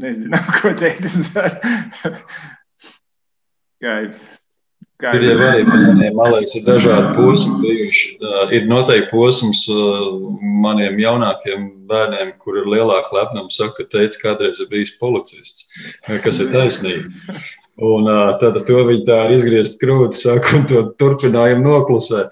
[0.00, 1.76] nezinu, ko tētis dara.
[3.84, 4.24] Kā jums?
[5.02, 8.12] Kā ir jau arī liekas, ir dažādi posmi bijuši.
[8.56, 9.64] Ir noteikti posms
[10.62, 15.66] maniem jaunākiem bērniem, kur ir lielāka lepnuma, saka, ka teica, kādreiz ir bijis policists,
[16.24, 17.10] kas ir taisnība.
[17.82, 18.06] Un
[18.38, 22.28] tad to viņi tā ar izgriezt krūti saka un to turpinājumu noklusē.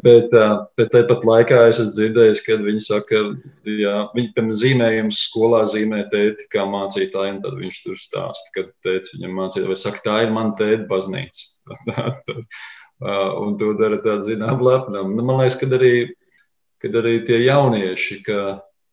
[0.00, 0.32] Bet,
[0.78, 3.20] bet tāpat laikā es esmu dzirdējis, kad viņi saka,
[3.66, 8.64] ka viņi pirms zīmējuma skolā zīmē tēti kā mācītāju, un tad viņš tur stāsta, ka
[8.86, 11.44] tēti viņam mācīja, vai saka, tā ir mana tēta baznīca.
[13.42, 15.12] un to dara tādu zinām lepnumu.
[15.18, 15.94] Nu, man liekas, kad arī,
[16.80, 18.40] kad arī tie jaunieši, ka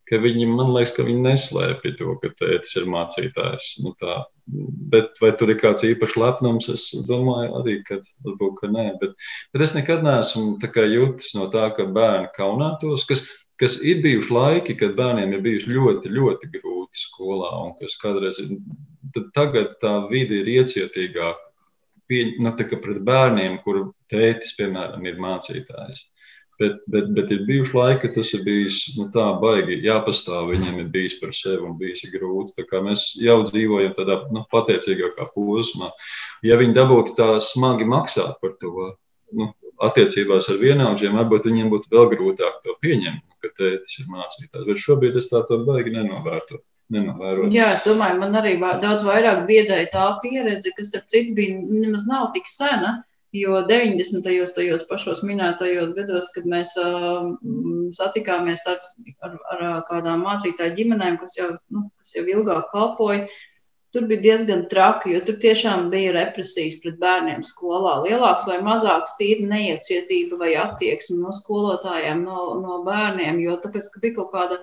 [0.08, 3.72] ka viņi, man liekas, ka viņi neslēpj to, ka tētis ir mācītājs.
[3.84, 4.22] Nu, tā.
[4.48, 6.70] Bet vai tur ir kāds īpašs lepnums?
[6.72, 8.88] Es domāju, arī, ka varbūt ka nē.
[9.02, 9.16] Bet,
[9.54, 10.58] bet es nekad neesmu
[10.94, 13.08] jutis no tā, ka bērni kaunētos.
[13.10, 13.26] Kas,
[13.60, 18.40] kas ir bijuši laiki, kad bērniem ir bijuši ļoti, ļoti grūti skolā, un kas kādreiz
[18.44, 18.56] ir,
[19.36, 21.44] tagad tā vide ir iecietīgāka.
[22.08, 26.06] Pie, nu, pret bērniem, kur tētis, piemēram, ir mācītājs.
[26.58, 30.48] Bet, bet, bet ir bijuši laiki, ka tas ir bijis nu, tā, baigi jāpastāv.
[30.56, 32.66] Viņiem ir bijis par sevi un bijis grūti.
[32.88, 35.92] Mēs jau dzīvojam tādā nu, pateicīgākā posmā.
[36.46, 38.96] Ja viņi dabūtu tā smagi maksāt par to,
[39.38, 39.52] nu,
[39.86, 44.66] attiecībās ar vienaudžiem, varbūt viņiem būtu vēl grūtāk to pieņemt, nu, ka tētis ir mācītājs.
[44.66, 46.62] Bet šobrīd es tā to baigi nenovērtu.
[46.96, 47.52] Nenovērot.
[47.52, 52.06] Jā, es domāju, man arī daudz vairāk biedēja tā pieredze, kas, starp citu, bija nemaz
[52.08, 53.02] nav tik sena.
[53.36, 54.24] Jo 90.
[54.56, 57.34] tajos pašos minētajos gados, kad mēs uh,
[57.98, 58.80] satikāmies ar,
[59.28, 63.26] ar, ar kādām mācītāju ģimenēm, kas jau, nu, kas jau ilgāk kalpoja,
[63.92, 67.98] tur bija diezgan traki, jo tur tiešām bija represijas pret bērniem skolā.
[68.06, 74.04] Lielāks vai mazāks tīri neiecietība vai attieksme no skolotājiem, no, no bērniem, jo tāpēc, ka
[74.04, 74.62] bija kaut kāda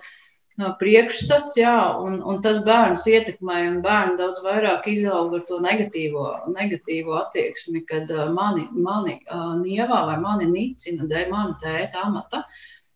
[0.55, 6.27] priekšstats, jā, un, un tas bērns ietekmēja, un bērni daudz vairāk izauga ar to negatīvo,
[6.55, 12.45] negatīvo attieksmi, kad mani, mani uh, nievā vai mani nicina dēļ mana tēta amata.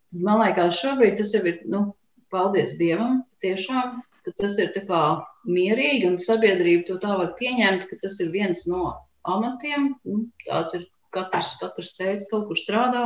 [0.09, 1.83] Tad man liekas, šobrīd tas jau ir, nu,
[2.31, 5.03] paldies Dievam, tiešām, ka tas ir tā kā
[5.49, 8.94] mierīgi, un sabiedrība to tā var pieņemt, ka tas ir viens no
[9.29, 13.05] amatiem, nu, tāds ir katrs, katrs teica, kaut kur strādā,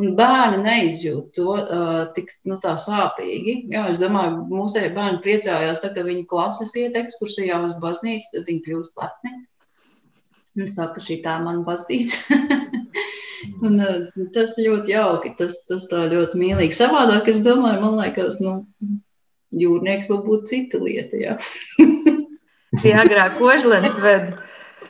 [0.00, 3.56] Un bērni neizjūt to uh, tik nu, sāpīgi.
[3.74, 8.48] Jā, es domāju, mūsēji bērni priecājās, tad, kad viņi klases iet ekskursijā uz baznīcu, tad
[8.48, 9.34] viņi kļūst lepni.
[10.56, 12.38] Un saka, šī tā man baznīca.
[13.66, 16.80] un, uh, tas ļoti jauki, tas, tas tā ļoti mīlīgi.
[16.80, 18.56] Savādāk, es domāju, man liekas, nu,
[19.50, 21.18] Jūrnieks vēl būtu cita lieta.
[21.18, 21.32] Jā.
[22.82, 24.30] Tie agrāk kožlens ved.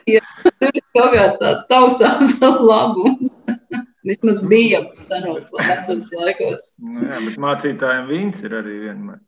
[0.09, 3.33] Jā, tur ir kaut kāds tāds taustāms labums.
[4.03, 6.63] Vismaz bija senos vecos laikos.
[6.81, 9.19] Nu, jā, bet mācītājiem vīns ir arī vienmēr.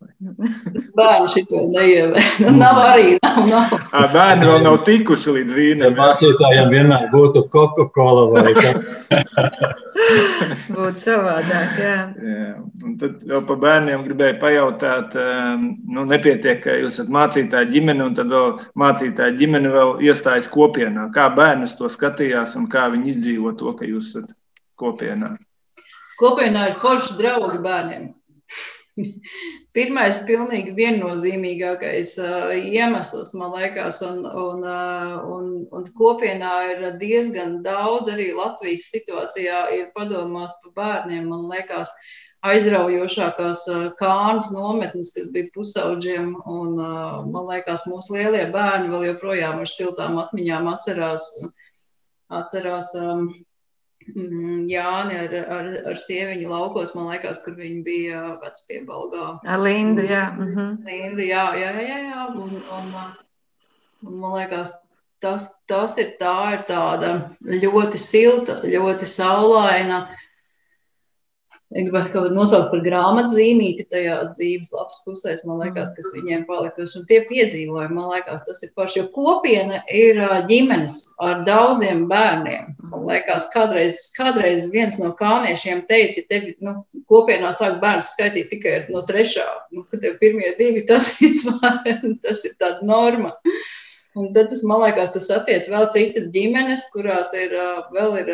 [0.97, 2.31] Bērni šito neievēr.
[2.41, 3.75] Nu, nav arī, nav, nav.
[3.93, 5.93] À, bērni vēl nav tikuši līdz vīnam.
[5.99, 8.53] Mācītājiem vienmēr būtu Coca-Cola vai
[10.73, 11.97] Būtu savādāk, jā.
[12.17, 12.49] jā.
[12.83, 15.15] Un tad vēl par bērniem gribēju pajautāt,
[15.61, 21.11] nu, nepietiek, ka jūs esat mācītāja ģimene, un tad vēl mācītāja ģimene vēl iestājas kopienā.
[21.15, 24.33] Kā bērnus to skatījās un kā viņi izdzīvo to, ka jūs esat
[24.79, 25.33] kopienā?
[26.21, 28.11] Kopienā ir forši draugi bērniem.
[29.75, 37.61] Pirmais, pilnīgi viennozīmīgākais uh, iemesls, man liekas, un, un, uh, un, un kopienā ir diezgan
[37.65, 41.25] daudz arī Latvijas situācijā, ir padomāts par bērniem.
[41.31, 41.93] Man liekas,
[42.45, 49.07] aizraujošākās uh, kānas nometnes, kas bija pusauģiem, un uh, man liekas, mūsu lielie bērni vēl
[49.09, 51.31] joprojām ar siltām atmiņām atcerās,
[52.43, 53.31] atcerās um,
[54.73, 59.27] Jāni ar, ar, ar sieviņu laukos, man liekas, kur viņi bija vecpiebalgā.
[59.45, 60.25] Ar Lindu, jā.
[60.35, 60.71] Mm -hmm.
[60.87, 62.25] Lindu, jā, jā, jā, jā.
[62.35, 62.93] Un, un,
[64.07, 64.75] un man liekas,
[65.23, 70.07] tas, tas ir tā, ir tāda ļoti silta, ļoti saulaina,
[71.73, 76.99] gribētu kaut kādu nosaukt par grāmatzīmīti tajās dzīves lapas pusēs, man liekas, kas viņiem palikusi.
[76.99, 82.73] Un tie piedzīvojumi, man liekas, tas ir paši, jo kopiena ir ģimenes ar daudziem bērniem.
[82.91, 86.77] Man liekas, kādreiz, kādreiz viens no kāniešiem teica, ja tevi nu,
[87.11, 91.09] kopienā sāk bērnus skaitīt tikai no trešā, nu, kad tev pirmie divi, tas,
[92.25, 93.33] tas ir tāda norma.
[94.13, 97.55] Un tad tas, man liekas, tas attiec vēl citas ģimenes, kurās ir
[97.95, 98.29] vēl ir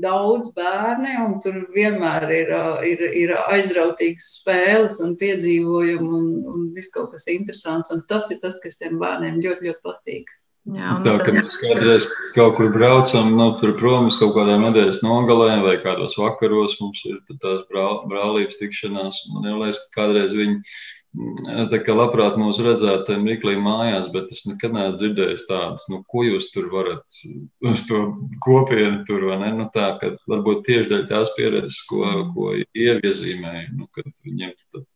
[0.00, 2.52] daudz bērni, un tur vienmēr ir,
[2.88, 7.92] ir, ir aizrautīgas spēles un piedzīvojumi un, un viss kaut kas interesants.
[7.92, 10.32] Un tas ir tas, kas tiem bērniem ļoti, ļoti patīk.
[10.68, 15.00] Jā, tā kā mēs kādreiz kaut kur braucam, nu, tur prom uz kaut kādām nedēļas
[15.02, 19.22] nogalēm vai kādos vakaros, mums ir tās brāl, brālības tikšanās.
[19.32, 20.60] Man liekas, ka kādreiz viņi
[21.10, 26.04] Tā kā labprāt mūs redzētu tajā mirklī mājās, bet es nekad neesmu dzirdējis tādas, nu,
[26.06, 27.18] ko jūs tur varat
[27.66, 28.02] uz to
[28.44, 29.48] kopienu tur, vai ne?
[29.58, 32.04] Nu, tā, ka varbūt tieši dēļ tās pieredzes, ko,
[32.36, 34.86] ko iezīmēja, nu, kad viņiem tad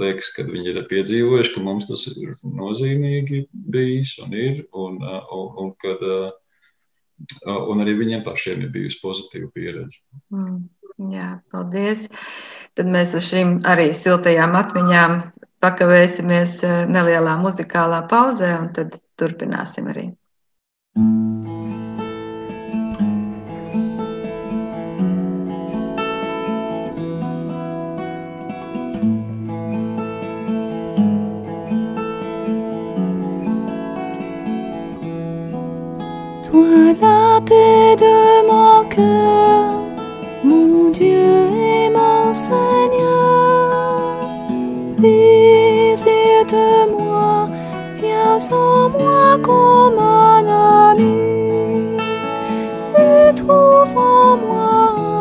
[0.00, 5.50] liekas, ka viņi ir piedzīvojuši, ka mums tas ir nozīmīgi bijis un ir, un, un,
[5.60, 6.00] un kad
[7.44, 10.00] un arī viņiem pašiem ir bijusi pozitīva pieredze.
[10.32, 10.64] Mm,
[11.12, 12.08] jā, paldies.
[12.72, 15.20] Tad mēs ar šīm arī siltajām atmiņām
[15.62, 20.10] pakavēsimies eh, nelielā muzikālā pauzē, un tad turpināsim arī.
[36.52, 38.11] Toi la paix de
[46.52, 47.48] Visite-moi,
[47.96, 50.46] viens en moi comme un
[50.90, 51.96] ami
[52.98, 54.74] et trouve en moi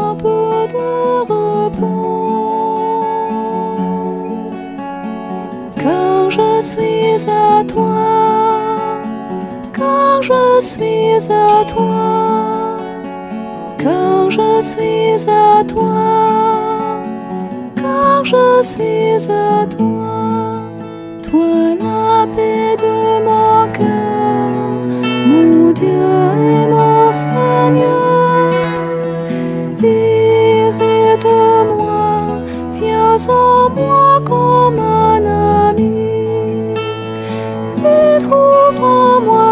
[0.10, 2.82] un peu de repos.
[5.78, 7.96] Car je suis à toi,
[9.74, 12.78] car je suis à toi,
[13.78, 16.42] car je suis à toi
[17.76, 20.01] car je suis à toi,
[21.32, 22.96] toi la paix de
[23.28, 24.72] mon cœur,
[25.30, 26.10] mon Dieu
[26.52, 28.52] et mon Seigneur.
[29.78, 30.90] Visite-moi,
[32.74, 35.24] viens en moi comme un
[35.70, 36.10] ami,
[37.78, 39.52] et trouve en moi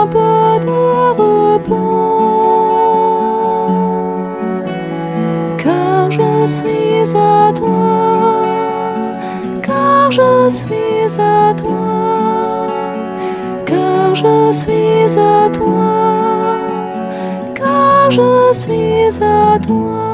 [0.00, 0.82] un peu de
[1.20, 2.30] repos,
[5.58, 8.00] car je suis à toi
[10.10, 10.79] je suis
[11.18, 12.66] à toi,
[13.66, 16.58] car je suis à toi,
[17.54, 20.09] car je suis à toi.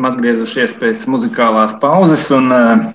[0.00, 2.86] Esam atgriezušies pēc muzikālās pauzes, un uh,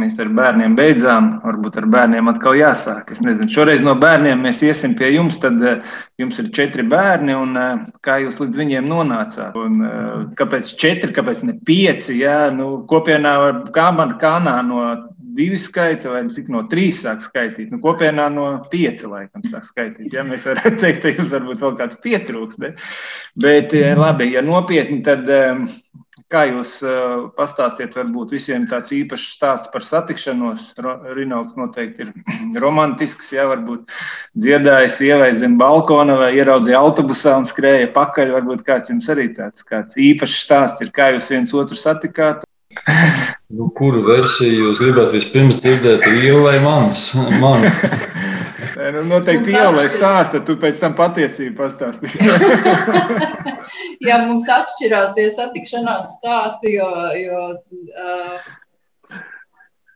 [0.00, 1.26] mēs ar bērniem beidzām.
[1.42, 3.10] Varbūt ar bērniem atkal jāsāk.
[3.12, 5.36] Es nezinu, šoreiz no bērniem mēs iesim pie jums.
[5.42, 5.82] Tad uh,
[6.16, 9.58] jums ir četri bērni, un uh, kā jūs līdz viņiem nonācāt?
[9.60, 12.16] Un, uh, kāpēc četri, kāpēc ne pieci?
[12.22, 14.86] Jā, nu, kopienā var kā man kānā no
[15.36, 17.76] divi skaita, vai cik no trīs sāk skaitīt.
[17.76, 20.16] Nu, kopienā no pieci laikam sāk skaitīt.
[20.16, 20.24] Ja?
[20.24, 22.56] Mēs varētu teikt, ka jums varbūt vēl kāds pietrūks.
[22.64, 22.72] Ne?
[23.44, 25.28] Bet labi, ja nopietni, tad
[26.32, 30.70] kā jūs eh, pastāstiet, varbūt visiem tāds īpašs stāsts par satikšanos.
[30.84, 32.12] Ro- Rinalds noteikti ir
[32.64, 33.92] romantisks, ja varbūt
[34.40, 38.34] dziedāja sievai zem balkona vai ieraudzīja autobusā un skrēja pakaļ.
[38.38, 42.44] Varbūt kāds jums arī tāds kāds īpašs stāsts ir, kā jūs viens otru satikāt.
[43.54, 47.12] Nu, kuru versiju jūs gribat vispirms dzirdēt, Ieva vai mans?
[47.42, 47.68] Man.
[48.74, 52.18] Nē, Nu, noteikti Mums jau lai stāsta, tu pēc tam patiesību pastāstīsi.
[54.06, 56.88] Jā, mums atšķirās tie satikšanās stāsti, jo,
[57.20, 58.52] jo uh,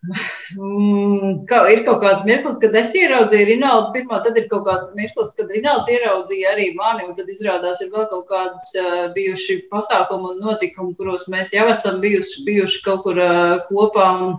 [1.50, 5.34] ka, ir kaut kāds mirklis, kad es ieraudzīju Rinaldu pirmā, tad ir kaut kāds mirklis,
[5.38, 10.34] kad Rinalds ieraudzīja arī mani, un tad izrādās ir vēl kaut kādas uh, bijuši pasākumi
[10.34, 14.08] un notikumi, kuros mēs jau esam bijuši, bijuši kaut kur uh, kopā.
[14.22, 14.38] Un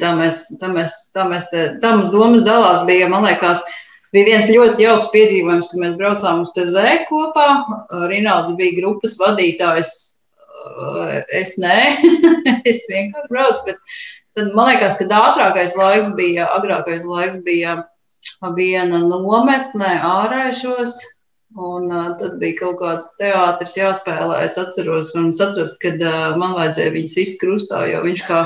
[0.00, 3.64] tā mēs, tā mēs, tā mēs, te, tā mums domas dalās bija, man liekas,
[4.14, 7.48] bija viens ļoti jauks piedzīvojums, kad mēs braucām uz TZ kopā.
[8.10, 9.94] Rinalds bija grupas vadītājs.
[9.94, 10.14] Uh,
[11.34, 11.76] Es nē,
[12.70, 13.96] es vienkārši braucu, bet
[14.36, 17.82] tad man liekas, ka ātrākais laiks bija, agrākais laiks bija
[18.56, 20.96] viena nometne ārēšos,
[21.54, 24.40] un uh, tad bija kaut kāds teātris jāspēlē.
[24.46, 28.38] Es atceros, un es atceros, kad uh, man vajadzēja viņu sist krustā, jo viņš kā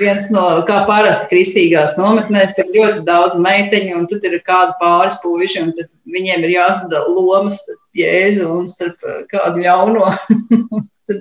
[0.00, 5.16] viens no, kā parasti kristīgās nometnēs, ir ļoti daudz meiteņu, un tad ir kādi pāris
[5.24, 8.98] puiši, un tad viņiem ir jāsadala lomas starp Jēzu un starp
[9.32, 10.04] kādu ļauno.
[11.10, 11.18] tad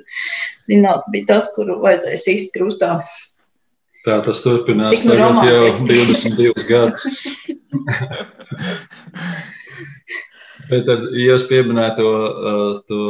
[0.70, 2.92] Rināls bija tas, kuru vajadzēja sist krustā.
[4.08, 6.30] Tā tas turpinās Cik nu tagad jau romantiski.
[6.40, 7.02] 22 gadus.
[10.68, 13.02] Bet ar jūs pieminēto uh, to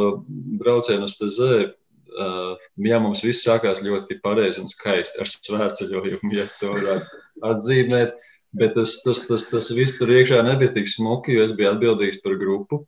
[0.60, 1.70] braucienu uz TZ,
[2.14, 8.14] uh, jā, mums viss sākās ļoti pareizi un skaisti ar svētceļojumu, ja to varētu atzīmēt.
[8.60, 12.18] Bet tas, tas, tas, tas viss tur iekšā nebija tik smuki, jo es biju atbildīgs
[12.24, 12.80] par grupu.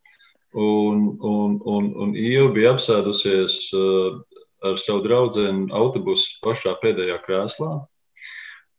[0.52, 4.18] Un, un, un, un Ieva bija apsēdusies uh,
[4.62, 7.76] ar savu draugu autobusu pašā pēdējā krēslā.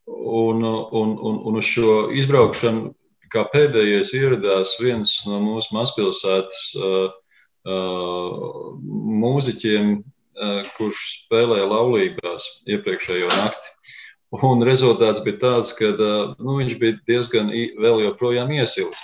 [0.07, 2.91] Un, un, un, un uz šo izbraukšanu,
[3.33, 7.09] kā pēdējais, ieradās viens no mūsu mazpilsētas uh,
[7.67, 8.73] uh,
[9.23, 13.73] mūziķiem, uh, kurš spēlēja laulībās iepriekšējo nakti.
[14.33, 19.01] Un rezultāts bija tāds, ka uh, nu, viņš bija diezgan vēl joprojām iesils.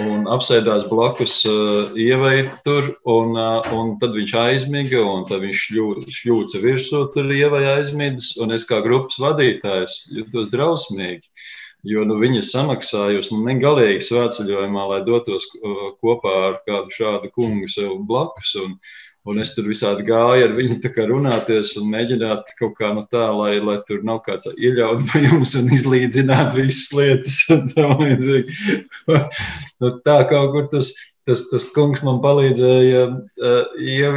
[0.00, 5.64] Un apsēdās blakus uh, ievai tur, un, uh, un tad viņš aizmiga, un tad viņš
[5.66, 5.88] šļū,
[6.18, 11.28] šļūca virsū, tur ievai aizmidzis, un es kā grupas vadītājs jutos drausmīgi.
[11.84, 15.50] Jo nu, viņa samaksājusi nu, negalīgi svētceļojumā, lai dotos
[16.00, 18.54] kopā ar kādu šādu kungu sev blakus.
[18.62, 18.78] Un,
[19.28, 20.78] un es tur visādi gāju ar viņu
[21.10, 26.56] runāties un mēģināt kaut kā no tā, lai, lai tur nav kāds ieļaudījums un izlīdzināt
[26.56, 27.42] visas lietas.
[27.52, 27.88] un tā
[29.80, 30.94] nu, tā kaut kur tas,
[31.28, 33.04] tas, tas kungs man palīdzēja
[33.84, 34.12] jau,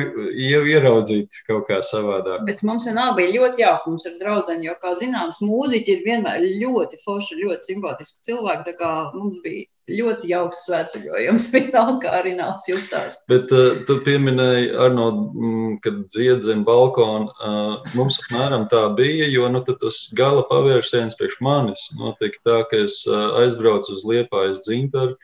[0.47, 2.43] jau ieraudzīt kaut kā savādāk.
[2.49, 3.93] Bet mums vienalga bija ļoti jauki.
[3.93, 8.67] Mums ir draudzene, jo, kā zināms, mūziķi ir vienmēr ļoti forši, ļoti simpātiski cilvēki.
[8.67, 13.21] Tā kā mums bija ļoti jauks svētceļojums, vienalga, kā arī nāca jutās.
[13.31, 17.31] Bet uh, tu pieminēji, Arno, mm, kad dzied zem balkona.
[17.39, 22.83] Uh, mums apmēram tā bija, jo nu, tas gala pavērsiens priekš manis notika tā, ka
[22.87, 25.15] es uh, aizbraucu uz Liepājas dzintaru.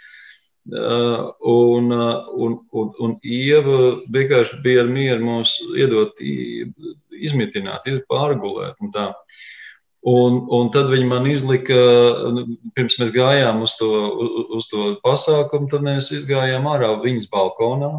[0.72, 6.16] Uh, un, uh, un, un, un Ieva vienkārši bija ar mieru mums iedot,
[7.11, 8.80] izmitināt, iz- pārgulēt.
[8.80, 9.09] un tā.
[10.07, 11.76] Un, un tad viņi man izlika,
[12.36, 12.45] nu,
[12.76, 13.89] pirms mēs gājām uz to,
[14.55, 17.91] uz, to pasākumu, tad mēs izgājām ārā viņas balkonā.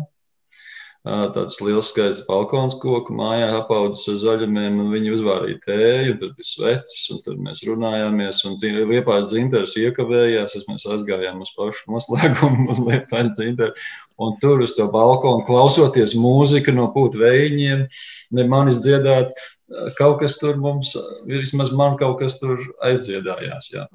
[1.04, 6.30] Tāds liels skaists balkons koku mājā, apaudzis ar zaļumiem, un viņi uzvārīja tēju, un tur
[6.38, 8.56] bija svecis, un tur mēs runājāmies, un
[8.88, 13.76] liepās dzintars iekavējās, mēs aizgājām uz pašu noslēgumu uz liepās dzintaru,
[14.24, 17.84] un tur uz to balkonu klausoties mūziku no pūt vējiņiem,
[18.38, 19.36] ne manis dziedāt,
[20.00, 20.96] kaut kas tur mums,
[21.28, 23.88] vismaz man kaut kas tur aizdziedājās, jā.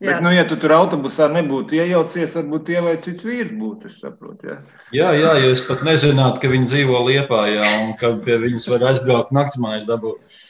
[0.00, 3.90] Bet, nu, ja tu tur autobusā nebūtu iejaucies, varbūt tie vai cits vīrs būtu.
[3.90, 4.56] Es saprotu, jā.
[4.96, 8.68] jā, jā, ja es pat nezinātu, ka viņi dzīvo Liepā, jā, un ka pie viņas
[8.72, 10.40] var aizbraukt naktsmājas dabūt.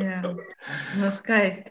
[0.00, 0.18] Jā,
[1.00, 1.70] nu skaisti.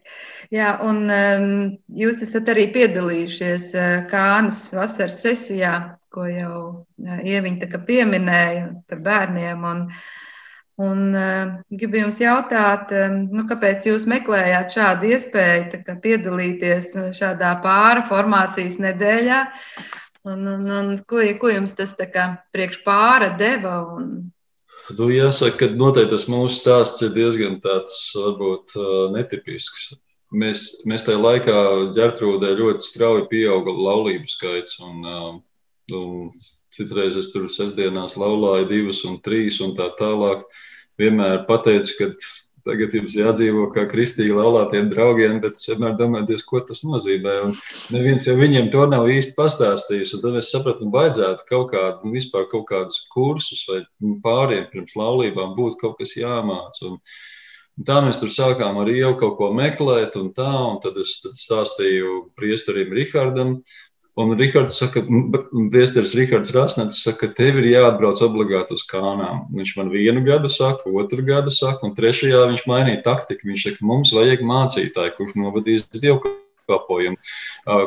[0.56, 1.52] Jā, un um,
[1.94, 5.76] jūs esat arī piedalījušies uh, Kānas vasaras sesijā,
[6.10, 9.68] ko jau uh, Ieviņa pieminēja par bērniem.
[9.70, 10.26] Un, uh,
[10.80, 18.06] Un, uh, gribu jums jautāt, um, nu, kāpēc jūs meklējāt šādu iespēju piedalīties šādā pāra
[18.08, 19.42] formācijas nedēļā?
[20.30, 23.74] Un, un, un ko, ko jums tas priekš pāra deva?
[23.98, 24.30] Un...
[24.96, 28.78] Nu, jāsaka, ka noteikti tas mūsu stāsts ir diezgan tāds, varbūt,
[29.18, 29.90] netipisks.
[30.32, 31.58] Mēs, mēs tajā laikā
[31.98, 34.80] ģērtrūdē ļoti strauji pieauga laulību skaits.
[34.86, 35.04] Un,
[35.92, 36.34] un
[36.72, 40.48] citreiz es tur sestdienās laulāju divas un trīs un tā tālāk.
[40.48, 40.66] Uh,
[41.00, 42.12] vienmēr pateicu, ka
[42.68, 47.36] tagad jums jādzīvo kā kristīgi laulātiem draugiem, bet es vienmēr domāju, ko tas nozīmē.
[47.48, 47.56] Un
[47.96, 50.16] neviens jau viņiem to nav īsti pastāstījis.
[50.24, 53.82] Tad es sapratu, ka vajadzētu kaut kādu, nu, vispār kaut kādus kursus vai
[54.26, 56.80] pāriem pirms laulībām būtu kaut kas jāmāc.
[56.90, 57.00] Un,
[57.88, 61.40] tā mēs tur sākām arī jau kaut ko meklēt, un tā, un tad es tad
[61.40, 63.60] stāstīju priesterim Rihardam,
[64.20, 65.00] Un Rihards saka,
[65.72, 69.46] Priesteris Rihards Rasnets saka, ka tev ir jāatbrauc obligāti uz kānām.
[69.56, 73.48] Viņš man vienu gadu saka, otru gadu saka, un trešajā viņš mainīja taktiku.
[73.48, 77.16] Viņš saka, mums vajag mācītāju, kurš novadīs dievkalpojumu.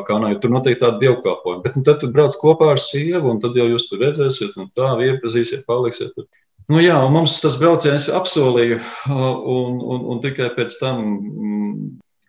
[0.07, 1.61] Kā nav, tur noteikti tāda dievkalpojuma.
[1.67, 4.71] Bet nu, tad tu brauc kopā ar sievu, un tad jau jūs tur redzēsiet, un
[4.73, 6.15] tā iepazīsiet, paliksiet.
[6.17, 6.25] Tur.
[6.71, 8.79] Nu, jā, mums tas brauciens apsolīja,
[9.13, 11.05] un, un, un tikai pēc tam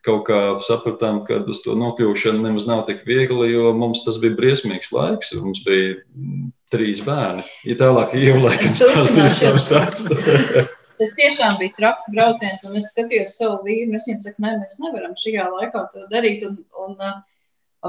[0.05, 4.37] kaut kā sapratām, ka uz to nokļūšanu nemaz nav tik viegli, jo mums tas bija
[4.39, 5.35] briesmīgs laiks.
[5.41, 5.97] Mums bija
[6.75, 7.45] trīs bērni.
[7.69, 10.19] Ja tālāk jau laikam stāstīs savu stāstu.
[10.95, 13.97] Tas tiešām bija traks brauciens, un es skatījos savu vīru.
[13.99, 16.45] Es viņam saku, nē, mēs nevaram šajā laikā to darīt.
[16.47, 17.17] Un, un, uh,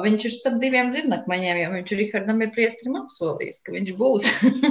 [0.03, 4.27] Viņš ir starp diviem zirnakmeņiem, jo viņš Rihardam ir priesterim apsolījis, ka viņš būs.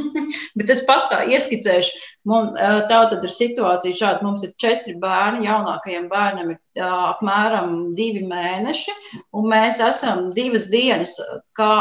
[0.58, 2.52] Bet es pastāvu ieskicēšu, mums,
[2.90, 4.26] tā tad ir situācija šāda.
[4.26, 8.98] Mums ir četri bērni, jaunākajiem bērnam ir apmēram divi mēneši,
[9.32, 11.16] un mēs esam divas dienas
[11.56, 11.72] kā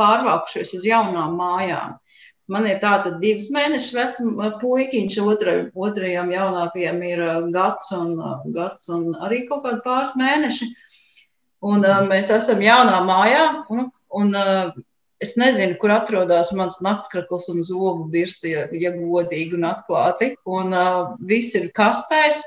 [0.00, 1.96] pārvākušies uz jaunām mājām.
[2.46, 4.20] Man ir tāda divas mēnešus vecs
[4.60, 7.22] puikiņš, otra, otrajam jaunākajam ir
[7.54, 8.12] gads un,
[8.54, 10.68] gads un arī kaut kādi pāris mēneši.
[11.64, 14.74] Un, uh, mēs esam jaunā mājā, un, un uh,
[15.24, 20.34] es nezinu, kur atrodas mans naktskrakls un zobu birsti, ja, ja godīgi un atklāti.
[20.44, 22.42] Un uh, viss ir kastēs,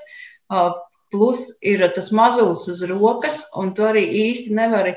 [0.54, 0.72] uh,
[1.10, 4.94] plus ir tas mazulis uz rokas, un tu arī īsti nevari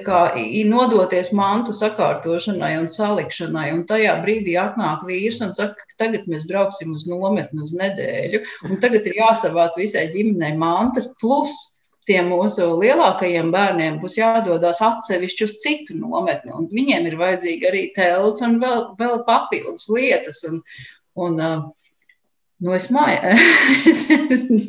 [0.00, 0.22] kā,
[0.64, 3.66] nodoties mantu sakārtošanai un salikšanai.
[3.74, 8.40] Un tajā brīdī atnāk vīrs un saka, ka tagad mēs brauksim uz nometni uz nedēļu,
[8.70, 11.71] un tagad ir jāsavāc visai ģimenei mantas, plus
[12.08, 16.54] tiem mūsu lielākajiem bērniem būs jādodas atsevišķi uz citu nometni.
[16.72, 20.42] Viņiem ir vajadzīga arī telts un vēl, vēl papildus lietas.
[20.48, 20.60] Un,
[21.14, 23.34] un, nu, es māju,
[23.90, 24.06] es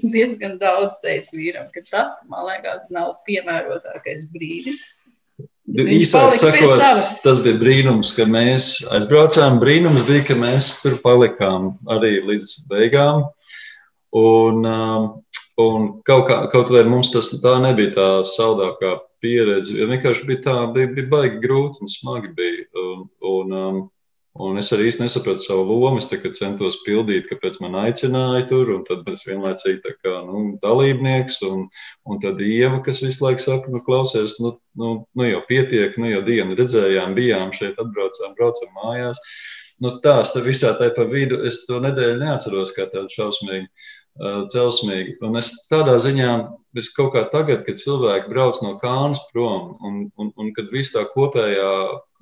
[0.03, 4.83] diezgan daudz teicu vīram, ka tas, man liekas, nav piemērotākais brīdis.
[5.73, 6.81] Īsāk sakot,
[7.23, 9.61] tas bija brīnums, ka mēs aizbraucām.
[9.61, 13.23] Brīnums bija, ka mēs tur palikām arī līdz beigām.
[14.13, 15.07] Un, um,
[15.61, 20.41] Un kaut, kā, kaut vai mums tas tā nebija tā saldākā pieredze, jo vienkārši bija
[20.47, 22.65] tā, bija, bija baigi grūti un smagi bija.
[22.81, 23.77] Un, un, um,
[24.41, 26.01] un es arī īsti nesapratu savu lomu.
[26.01, 31.43] Es centos pildīt, kāpēc man aicināja tur, un tad es vienlaicīgi tā kā nu, dalībnieks,
[31.45, 31.67] un,
[32.09, 36.15] un tad Ieva, kas visu laiku saka, nu, klausies, nu, nu, nu jau pietiek, nu
[36.15, 39.21] jau dienu redzējām, bijām šeit, atbraucām, braucam mājās.
[39.81, 43.69] Nu, tās visā tajā pa vidu es to nedēļu neatceros kā tādu šausmīgu
[44.21, 45.17] celsmīgi.
[45.25, 46.31] Un es tādā ziņā,
[46.77, 50.93] es kaut kā tagad, kad cilvēki brauc no Kānas prom, un, un, un kad viss
[50.93, 51.73] tā kopējā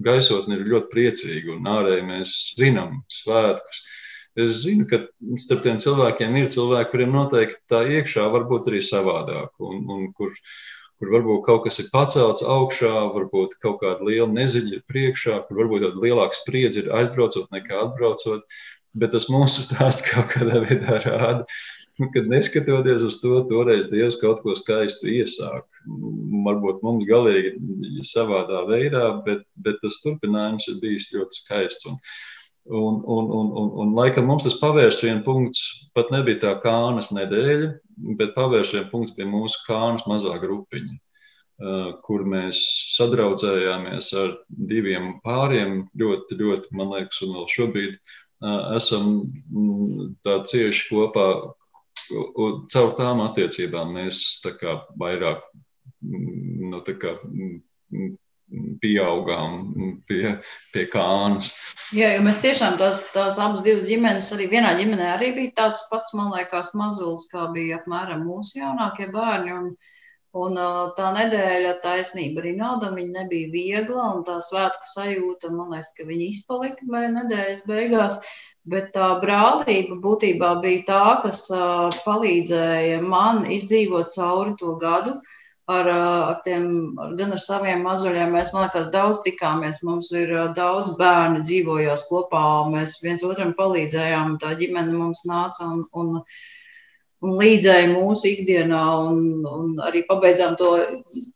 [0.03, 3.83] gaisotne ir ļoti priecīga, un ārēji mēs zinām svētkus.
[4.39, 5.01] Es zinu, ka
[5.35, 10.05] starp tiem cilvēkiem ir cilvēki, kuriem noteikti tā iekšā var būt arī savādāk, un, un
[10.15, 10.31] kur,
[11.01, 15.59] kur varbūt kaut kas ir pacelts augšā, varbūt kaut kāda liela neziņa ir priekšā, kur
[15.59, 18.47] varbūt tāda lielāka spriedze ir aizbraucot nekā atbraucot.
[18.95, 21.43] Bet tas mūsu stāsts kaut kādā veidā rāda,
[22.13, 25.67] kad neskatoties uz to, toreiz Dievs kaut ko skaistu iesāk.
[26.45, 31.87] varbūt mums galīgi savādā veidā, bet, bet tas turpinājums ir bijis ļoti skaists.
[31.89, 31.97] Un,
[32.65, 37.71] un, un, un, un, un laikam mums tas pavērsienu punkts pat nebija tā kānas nedēļa,
[38.19, 40.99] bet pavērsienu punkts bija mūsu kānas mazā grupiņa
[42.05, 42.59] kur mēs
[42.95, 45.85] sadraudzējāmies ar diviem pāriem.
[45.97, 47.97] Ļoti, ļoti, man liekas, un vēl šobrīd
[48.77, 51.27] esam mm, tā cieši kopā.
[52.11, 55.43] Caur tām attiecībām mēs tā kā vairāk
[56.03, 57.59] mm, nu, tā kā, mm,
[58.81, 60.35] pieaugām pie,
[60.73, 61.51] pie kānas.
[61.95, 65.85] Jā, jo mēs tiešām tās, tās abas divas ģimenes, arī vienā ģimenē arī bija tāds
[65.91, 69.57] pats, man liekas, mazulis, kā bija apmēram mūsu jaunākie bērni.
[69.57, 69.73] Un,
[70.31, 70.55] Un
[70.95, 76.05] tā nedēļa taisnība arī nādam, viņa nebija viegla, un tā svētku sajūta, man liekas, ka
[76.07, 78.15] viņa izpalika nedēļas beigās.
[78.69, 81.47] Bet tā brālība būtībā bija tā, kas
[82.05, 85.15] palīdzēja man izdzīvot cauri to gadu.
[85.71, 86.63] Ar, ar tiem,
[87.17, 88.33] gan ar saviem mazuļiem.
[88.35, 89.79] Mēs, man liekas, daudz tikāmies.
[89.87, 92.43] Mums ir daudz bērnu dzīvojās kopā.
[92.73, 94.37] Mēs viens otram palīdzējām.
[94.43, 96.19] Tā ģimene mums nāca un, un
[97.21, 100.71] un līdzēja mūsu ikdienā, un, un arī pabeidzām to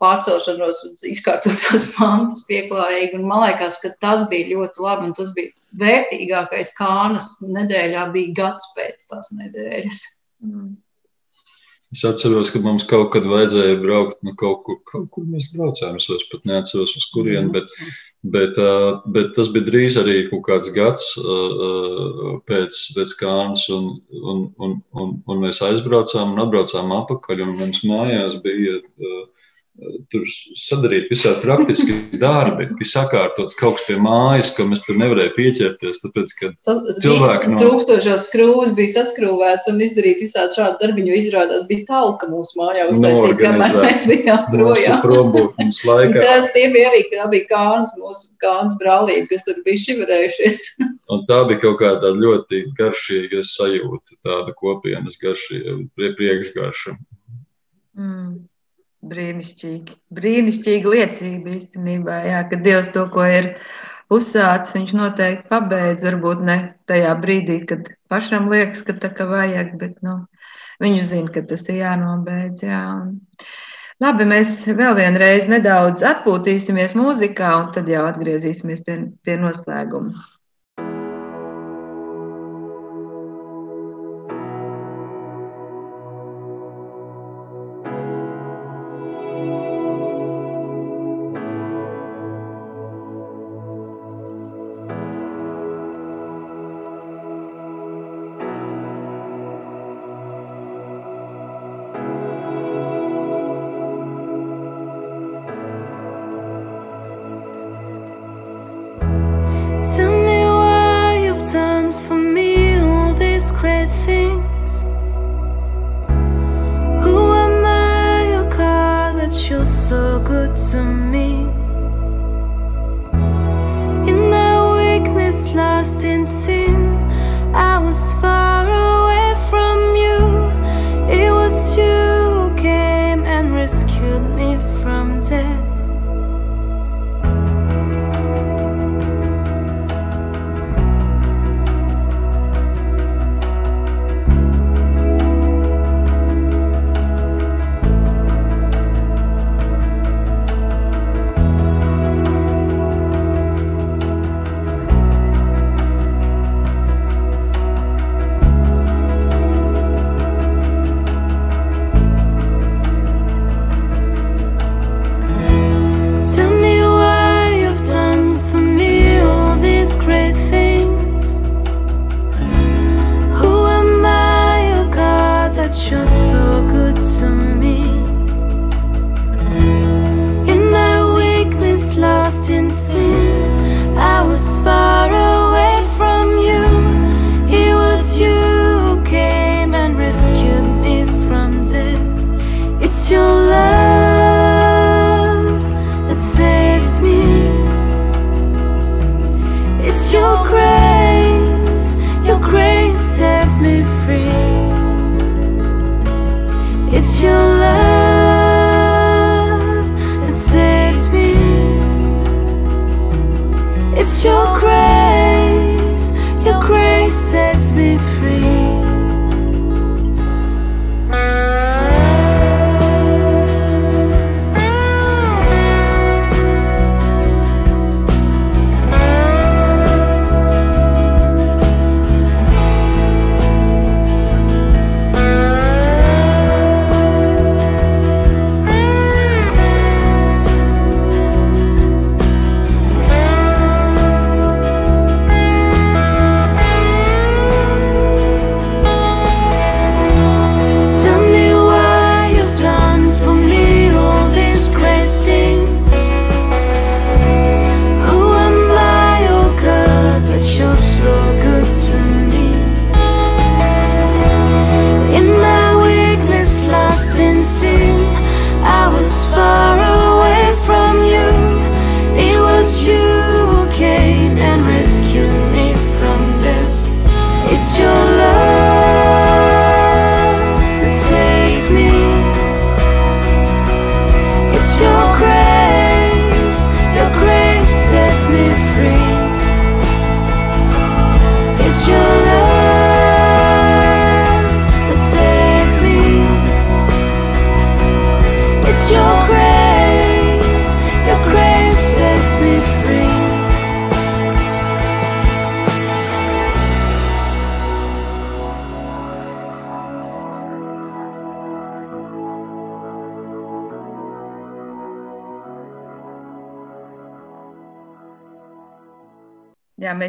[0.02, 0.82] pārcelšanos,
[1.12, 3.20] izkārtot tās mantas pieklājīgi.
[3.20, 8.34] Un man liekas, ka tas bija ļoti labi, un tas bija vērtīgākais kānas nedēļā, bija
[8.42, 10.02] gads pēc tās nedēļas.
[10.46, 10.74] Mm.
[11.94, 16.00] Es atceros, ka mums kaut kad vajadzēja braukt, nu, kaut kur, kaut kur mēs braucām.
[16.00, 17.72] Es vairs pat neatceros, uz kurieni, bet,
[18.34, 18.57] bet,
[19.13, 21.07] bet tas bija drīz arī kaut kāds gads
[22.49, 27.84] pēc, pēc kānas, un, un, un, un, un mēs aizbraucām un atbraucām apakaļ, un mums
[27.88, 28.80] mājās bija
[30.11, 30.23] tur
[30.55, 35.99] sadarīt visādi praktiski darbi, bija sakārtots kaut kas pie mājas, ka mēs tur nevarējām pieķerties.
[36.05, 36.69] Tāpēc, kad
[37.03, 37.59] cilvēki no...
[37.59, 43.36] trūkstošās skrūves bija saskrūvēts un izdarīt visādi šādi darbiņu, izrādās bija talka mūsu mājā uztaisīt,
[43.41, 45.03] kamēr mēs bijām projām.
[46.15, 50.67] Tas tie bija arī, tā bija kāns, mūsu kāns brālība, kas tur bija šivarējušies.
[51.13, 56.99] un tā bija kaut kāda ļoti garšīga sajūta, tāda kopienas garšīga, priekšgarša.
[57.95, 58.45] Mm.
[59.10, 59.97] Brīnišķīgi.
[60.18, 63.51] Brīnišķīga liecība īstenībā, jā, ka Dievs to, ko ir
[64.14, 66.06] uzsācis, viņš noteikti pabeidz.
[66.08, 66.58] Varbūt ne
[66.89, 70.18] tajā brīdī, kad pašam liekas, ka tā kā vajag, bet nu,
[70.84, 72.66] viņš zina, ka tas ir jānobeidz.
[72.66, 72.84] Jā.
[74.03, 80.26] Labi, mēs vēl vienreiz nedaudz atpūtīsimies mūzikā, un tad jau atgriezīsimies pie, pie noslēguma.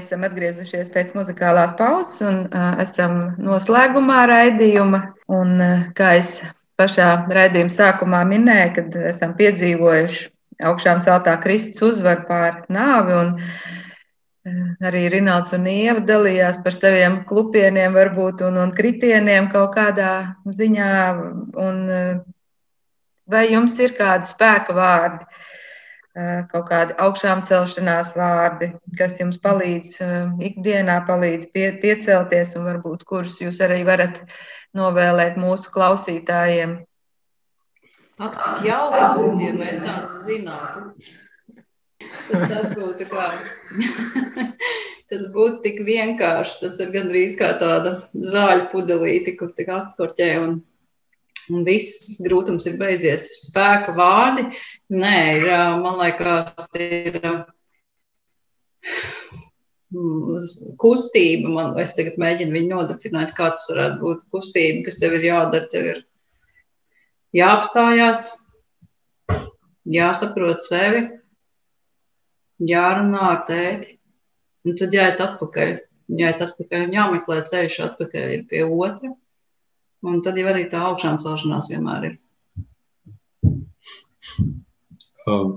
[0.07, 5.03] Esam atgriezušies pēc muzikālās pauzes un uh, esam noslēgumā raidījuma.
[5.35, 6.39] Un, uh, kā es
[6.79, 10.31] pašā raidījuma sākumā minēju, kad esam piedzīvojuši
[10.71, 13.17] augšām celtā Kristus uzvaru pār nāvi.
[13.19, 19.75] Un, uh, arī Rinalds un Ieva dalījās par saviem klupieniem, varbūt, un, un kritieniem kaut
[19.75, 20.15] kādā
[20.47, 20.95] ziņā.
[21.67, 22.25] Un, uh,
[23.27, 25.27] vai jums ir kādi spēka vārdi?
[26.53, 29.99] Kaut kādi augšām celšanās vārdi, kas jums palīdz
[30.49, 34.23] ikdienā, palīdz pie, piecelties, un varbūt kurus jūs arī varat
[34.77, 36.79] novēlēt mūsu klausītājiem.
[38.17, 40.87] Ak, cik jauki būtu, ja mēs tādu zinātu.
[42.31, 43.27] Tad tas būtu kā.
[45.11, 46.57] tas būtu tik vienkārši.
[46.63, 50.57] Tas ir gandrīz kā tāda zāļu pudelīte, kur tik atkorķē un
[51.53, 53.29] un viss grūtums ir beidzies.
[53.47, 54.49] Spēka vārdi,
[54.95, 55.47] nē, ir,
[55.83, 57.21] man liekas, ir
[60.83, 61.51] kustība.
[61.53, 65.69] Man, es tagad mēģinu viņu nodefinēt, kā tas varētu būt kustība, kas tev ir jādara.
[65.73, 66.03] Tev ir
[67.37, 68.25] jāapstājās,
[69.87, 71.05] jāsaprot sevi,
[72.67, 73.99] jārunā ar tēti,
[74.67, 75.77] un tad jāiet atpakaļ.
[76.07, 79.11] Jāiet atpakaļ un jāmeklē ceļš atpakaļ pie otra.
[80.07, 82.17] Un tad jau arī tā augšām celšanās vienmēr ir.
[85.27, 85.57] Um,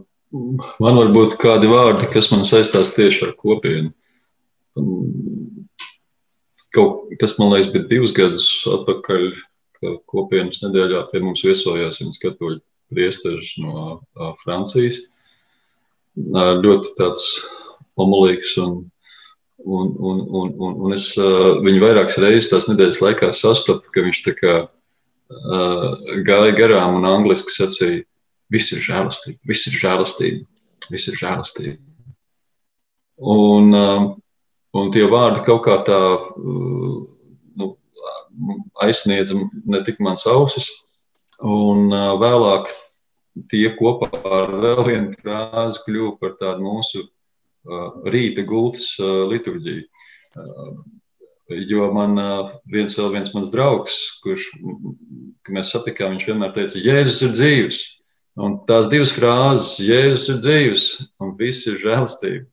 [0.82, 3.93] man var būt kādi vārdi, kas man saistās tieši ar kopienu.
[6.74, 9.30] Kaut kas, man liekas, bija divus gadus atpakaļ,
[9.80, 14.00] kad kopienas nedēļā pie mums viesojās viens katoļu priesteris no
[14.43, 15.04] Francijas.
[16.18, 17.26] Ļoti tāds
[18.00, 18.82] omulīgs un
[19.66, 24.03] Un, un, un, un, un es uh, viņu vairākas reizes tās nedēļas laikā sastapu, ka
[24.05, 25.89] viņš tā kā uh,
[26.28, 28.05] gāja garām un angliski sacīja,
[28.53, 30.45] viss ir žēlastība, viss ir žēlastība,
[30.89, 31.78] viss ir žēlastība.
[33.20, 34.07] Un, uh,
[34.80, 35.99] un tie vārdi kaut kā tā
[36.39, 37.74] nu,
[38.80, 40.72] aizsniedza ne tik mans ausis,
[41.43, 42.72] un vēlāk
[43.51, 47.10] tie kopā ar vēl vienu frāzi kļuva par tādu mūsu
[48.10, 49.86] rīta gultas liturģiju.
[51.70, 52.20] Jo man
[52.70, 54.51] viens viens mans draugs, kurš,
[55.49, 57.80] mēs satikām, viņš vienmēr teica, Jēzus ir dzīvs.
[58.39, 60.86] Un tās divas frāzes, Jēzus ir dzīvs
[61.26, 62.45] un viss ir žēlastība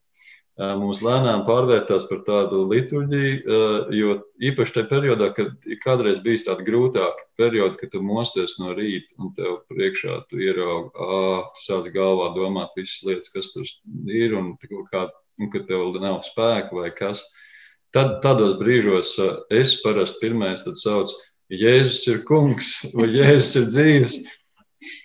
[0.56, 3.56] mums lēnām pārvērtās par tādu liturģiju,
[3.92, 4.14] jo
[4.48, 9.34] īpaši tajā periodā, kad kādreiz bijis tāda grūtāka perioda, kad tu mosties no rīta un
[9.36, 13.68] tev priekšā tu ieraugi, ah, tu sāc galvā domāt visas lietas, kas tur
[14.08, 14.54] ir un,
[14.88, 17.20] kā, un kad tev nav spēka vai kas.
[17.92, 19.14] Tad, tādos brīžos
[19.52, 21.14] es parasti pirmais saucu,
[21.52, 24.18] Jēzus ir kungs vai Jēzus ir dzīves.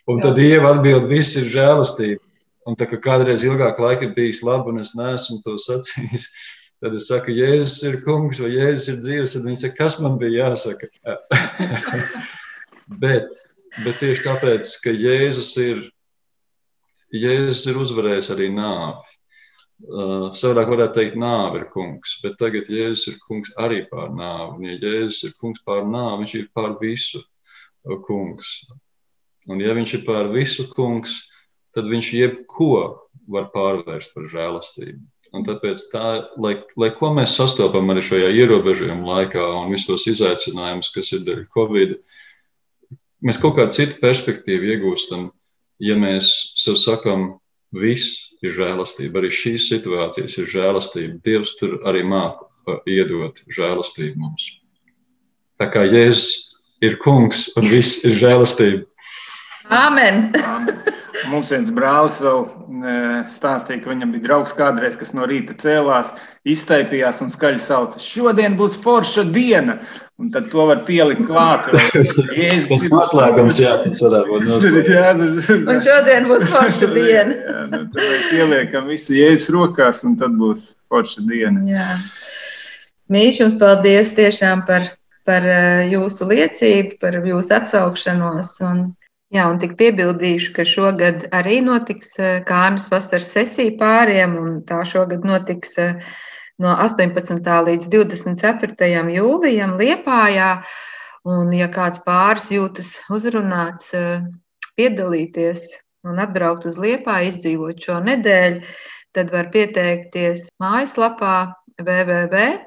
[0.09, 2.21] Un tad Dieva atbild, viss ir žēlastība.
[2.69, 6.27] Un tā kā kādreiz ilgāk laika ir bijis labi, un es neesmu to sacījis,
[6.81, 10.19] tad es saku, Jēzus ir kungs vai Jēzus ir dzīves, tad viņi saka, kas man
[10.21, 10.91] bija jāsaka.
[13.03, 13.33] bet,
[13.85, 15.81] bet tieši tāpēc, ka Jēzus ir,
[17.15, 19.17] Jēzus ir uzvarējis arī nāvi.
[19.81, 24.59] Uh, savādāk varētu teikt, nāve ir kungs, bet tagad Jēzus ir kungs arī pār nāvi.
[24.59, 27.23] Un, ja Jēzus ir kungs pār nāvi, viņš ir pār visu
[28.05, 28.53] kungs.
[29.49, 31.17] Un, ja viņš ir pār visu kungs,
[31.75, 32.75] tad viņš jebko
[33.31, 35.01] var pārvērst par žēlastību.
[35.31, 36.07] Un tāpēc, tā,
[36.43, 41.45] lai, lai ko mēs sastopam arī šajā ierobežojuma laikā un visos izaicinājumus, kas ir dēļ
[41.55, 41.93] Covid,
[43.23, 45.29] mēs kaut kādu citu perspektīvu iegūstam,
[45.79, 47.29] ja mēs sev sakam,
[47.71, 51.19] viss ir žēlastība, arī šīs situācijas ir žēlastība.
[51.23, 52.49] Dievs tur arī māku
[52.89, 54.49] iedot žēlastību mums.
[55.61, 58.83] Tā kā Jēzus ir kungs un viss ir žēlastība.
[59.71, 60.33] Amen!
[61.31, 62.45] Mums viens brālis vēl
[63.31, 66.11] stāstīja, ka viņam bija draugs kādreiz, kas no rīta cēlās,
[66.49, 69.77] iztaipījās un skaļi sauca: Šodien būs forša diena!
[70.21, 71.69] Un tad to var pielikt klāt.
[72.37, 75.51] Jēzus, tas noslēgums, jā, tas varētu būt noslēgums.
[75.73, 77.37] Un šodien būs forša diena.
[77.41, 81.63] jā, nu, tad mēs ieliekam visu Jēzus rokās, un tad būs forša diena.
[81.69, 81.89] Jā.
[83.11, 84.91] Mīš, jums paldies tiešām par,
[85.27, 85.45] par
[85.91, 88.57] jūsu liecību, par jūsu atsaukšanos.
[88.67, 88.89] Un
[89.31, 94.83] Jā, un tik piebildīšu, ka šogad arī notiks eh, Kānas vasaras sesija pāriem, un tā
[94.83, 96.01] šogad notiks eh,
[96.59, 97.39] no 18.
[97.39, 98.89] līdz 24.
[99.15, 100.49] jūlijam Liepājā.
[101.31, 104.19] Un, ja kāds pāris jūtas uzrunāts, eh,
[104.75, 105.79] piedalīties
[106.11, 108.59] un atbraukt uz Liepā, izdzīvot šo nedēļu,
[109.15, 112.59] tad var pieteikties mājaslapā www.kāna.lv.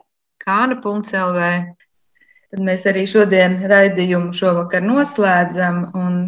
[2.55, 6.19] Tad mēs arī šodien raidījumu šovakar noslēdzam un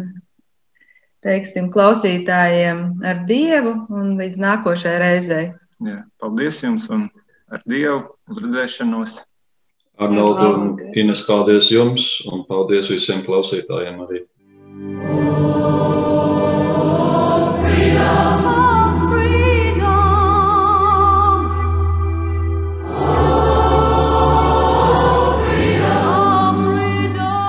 [1.25, 5.47] teiksim klausītājiem ar Dievu un līdz nākošajai reizei.
[5.85, 7.07] Jā, paldies jums un
[7.53, 9.21] ar Dievu uz redzēšanos.
[9.97, 14.25] Arnoldu un Ines, paldies jums un paldies visiem klausītājiem arī.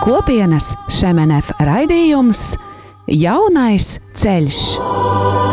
[0.09, 2.55] Kopienas Šemenef raidījums
[3.09, 5.48] Jaunais ceļš.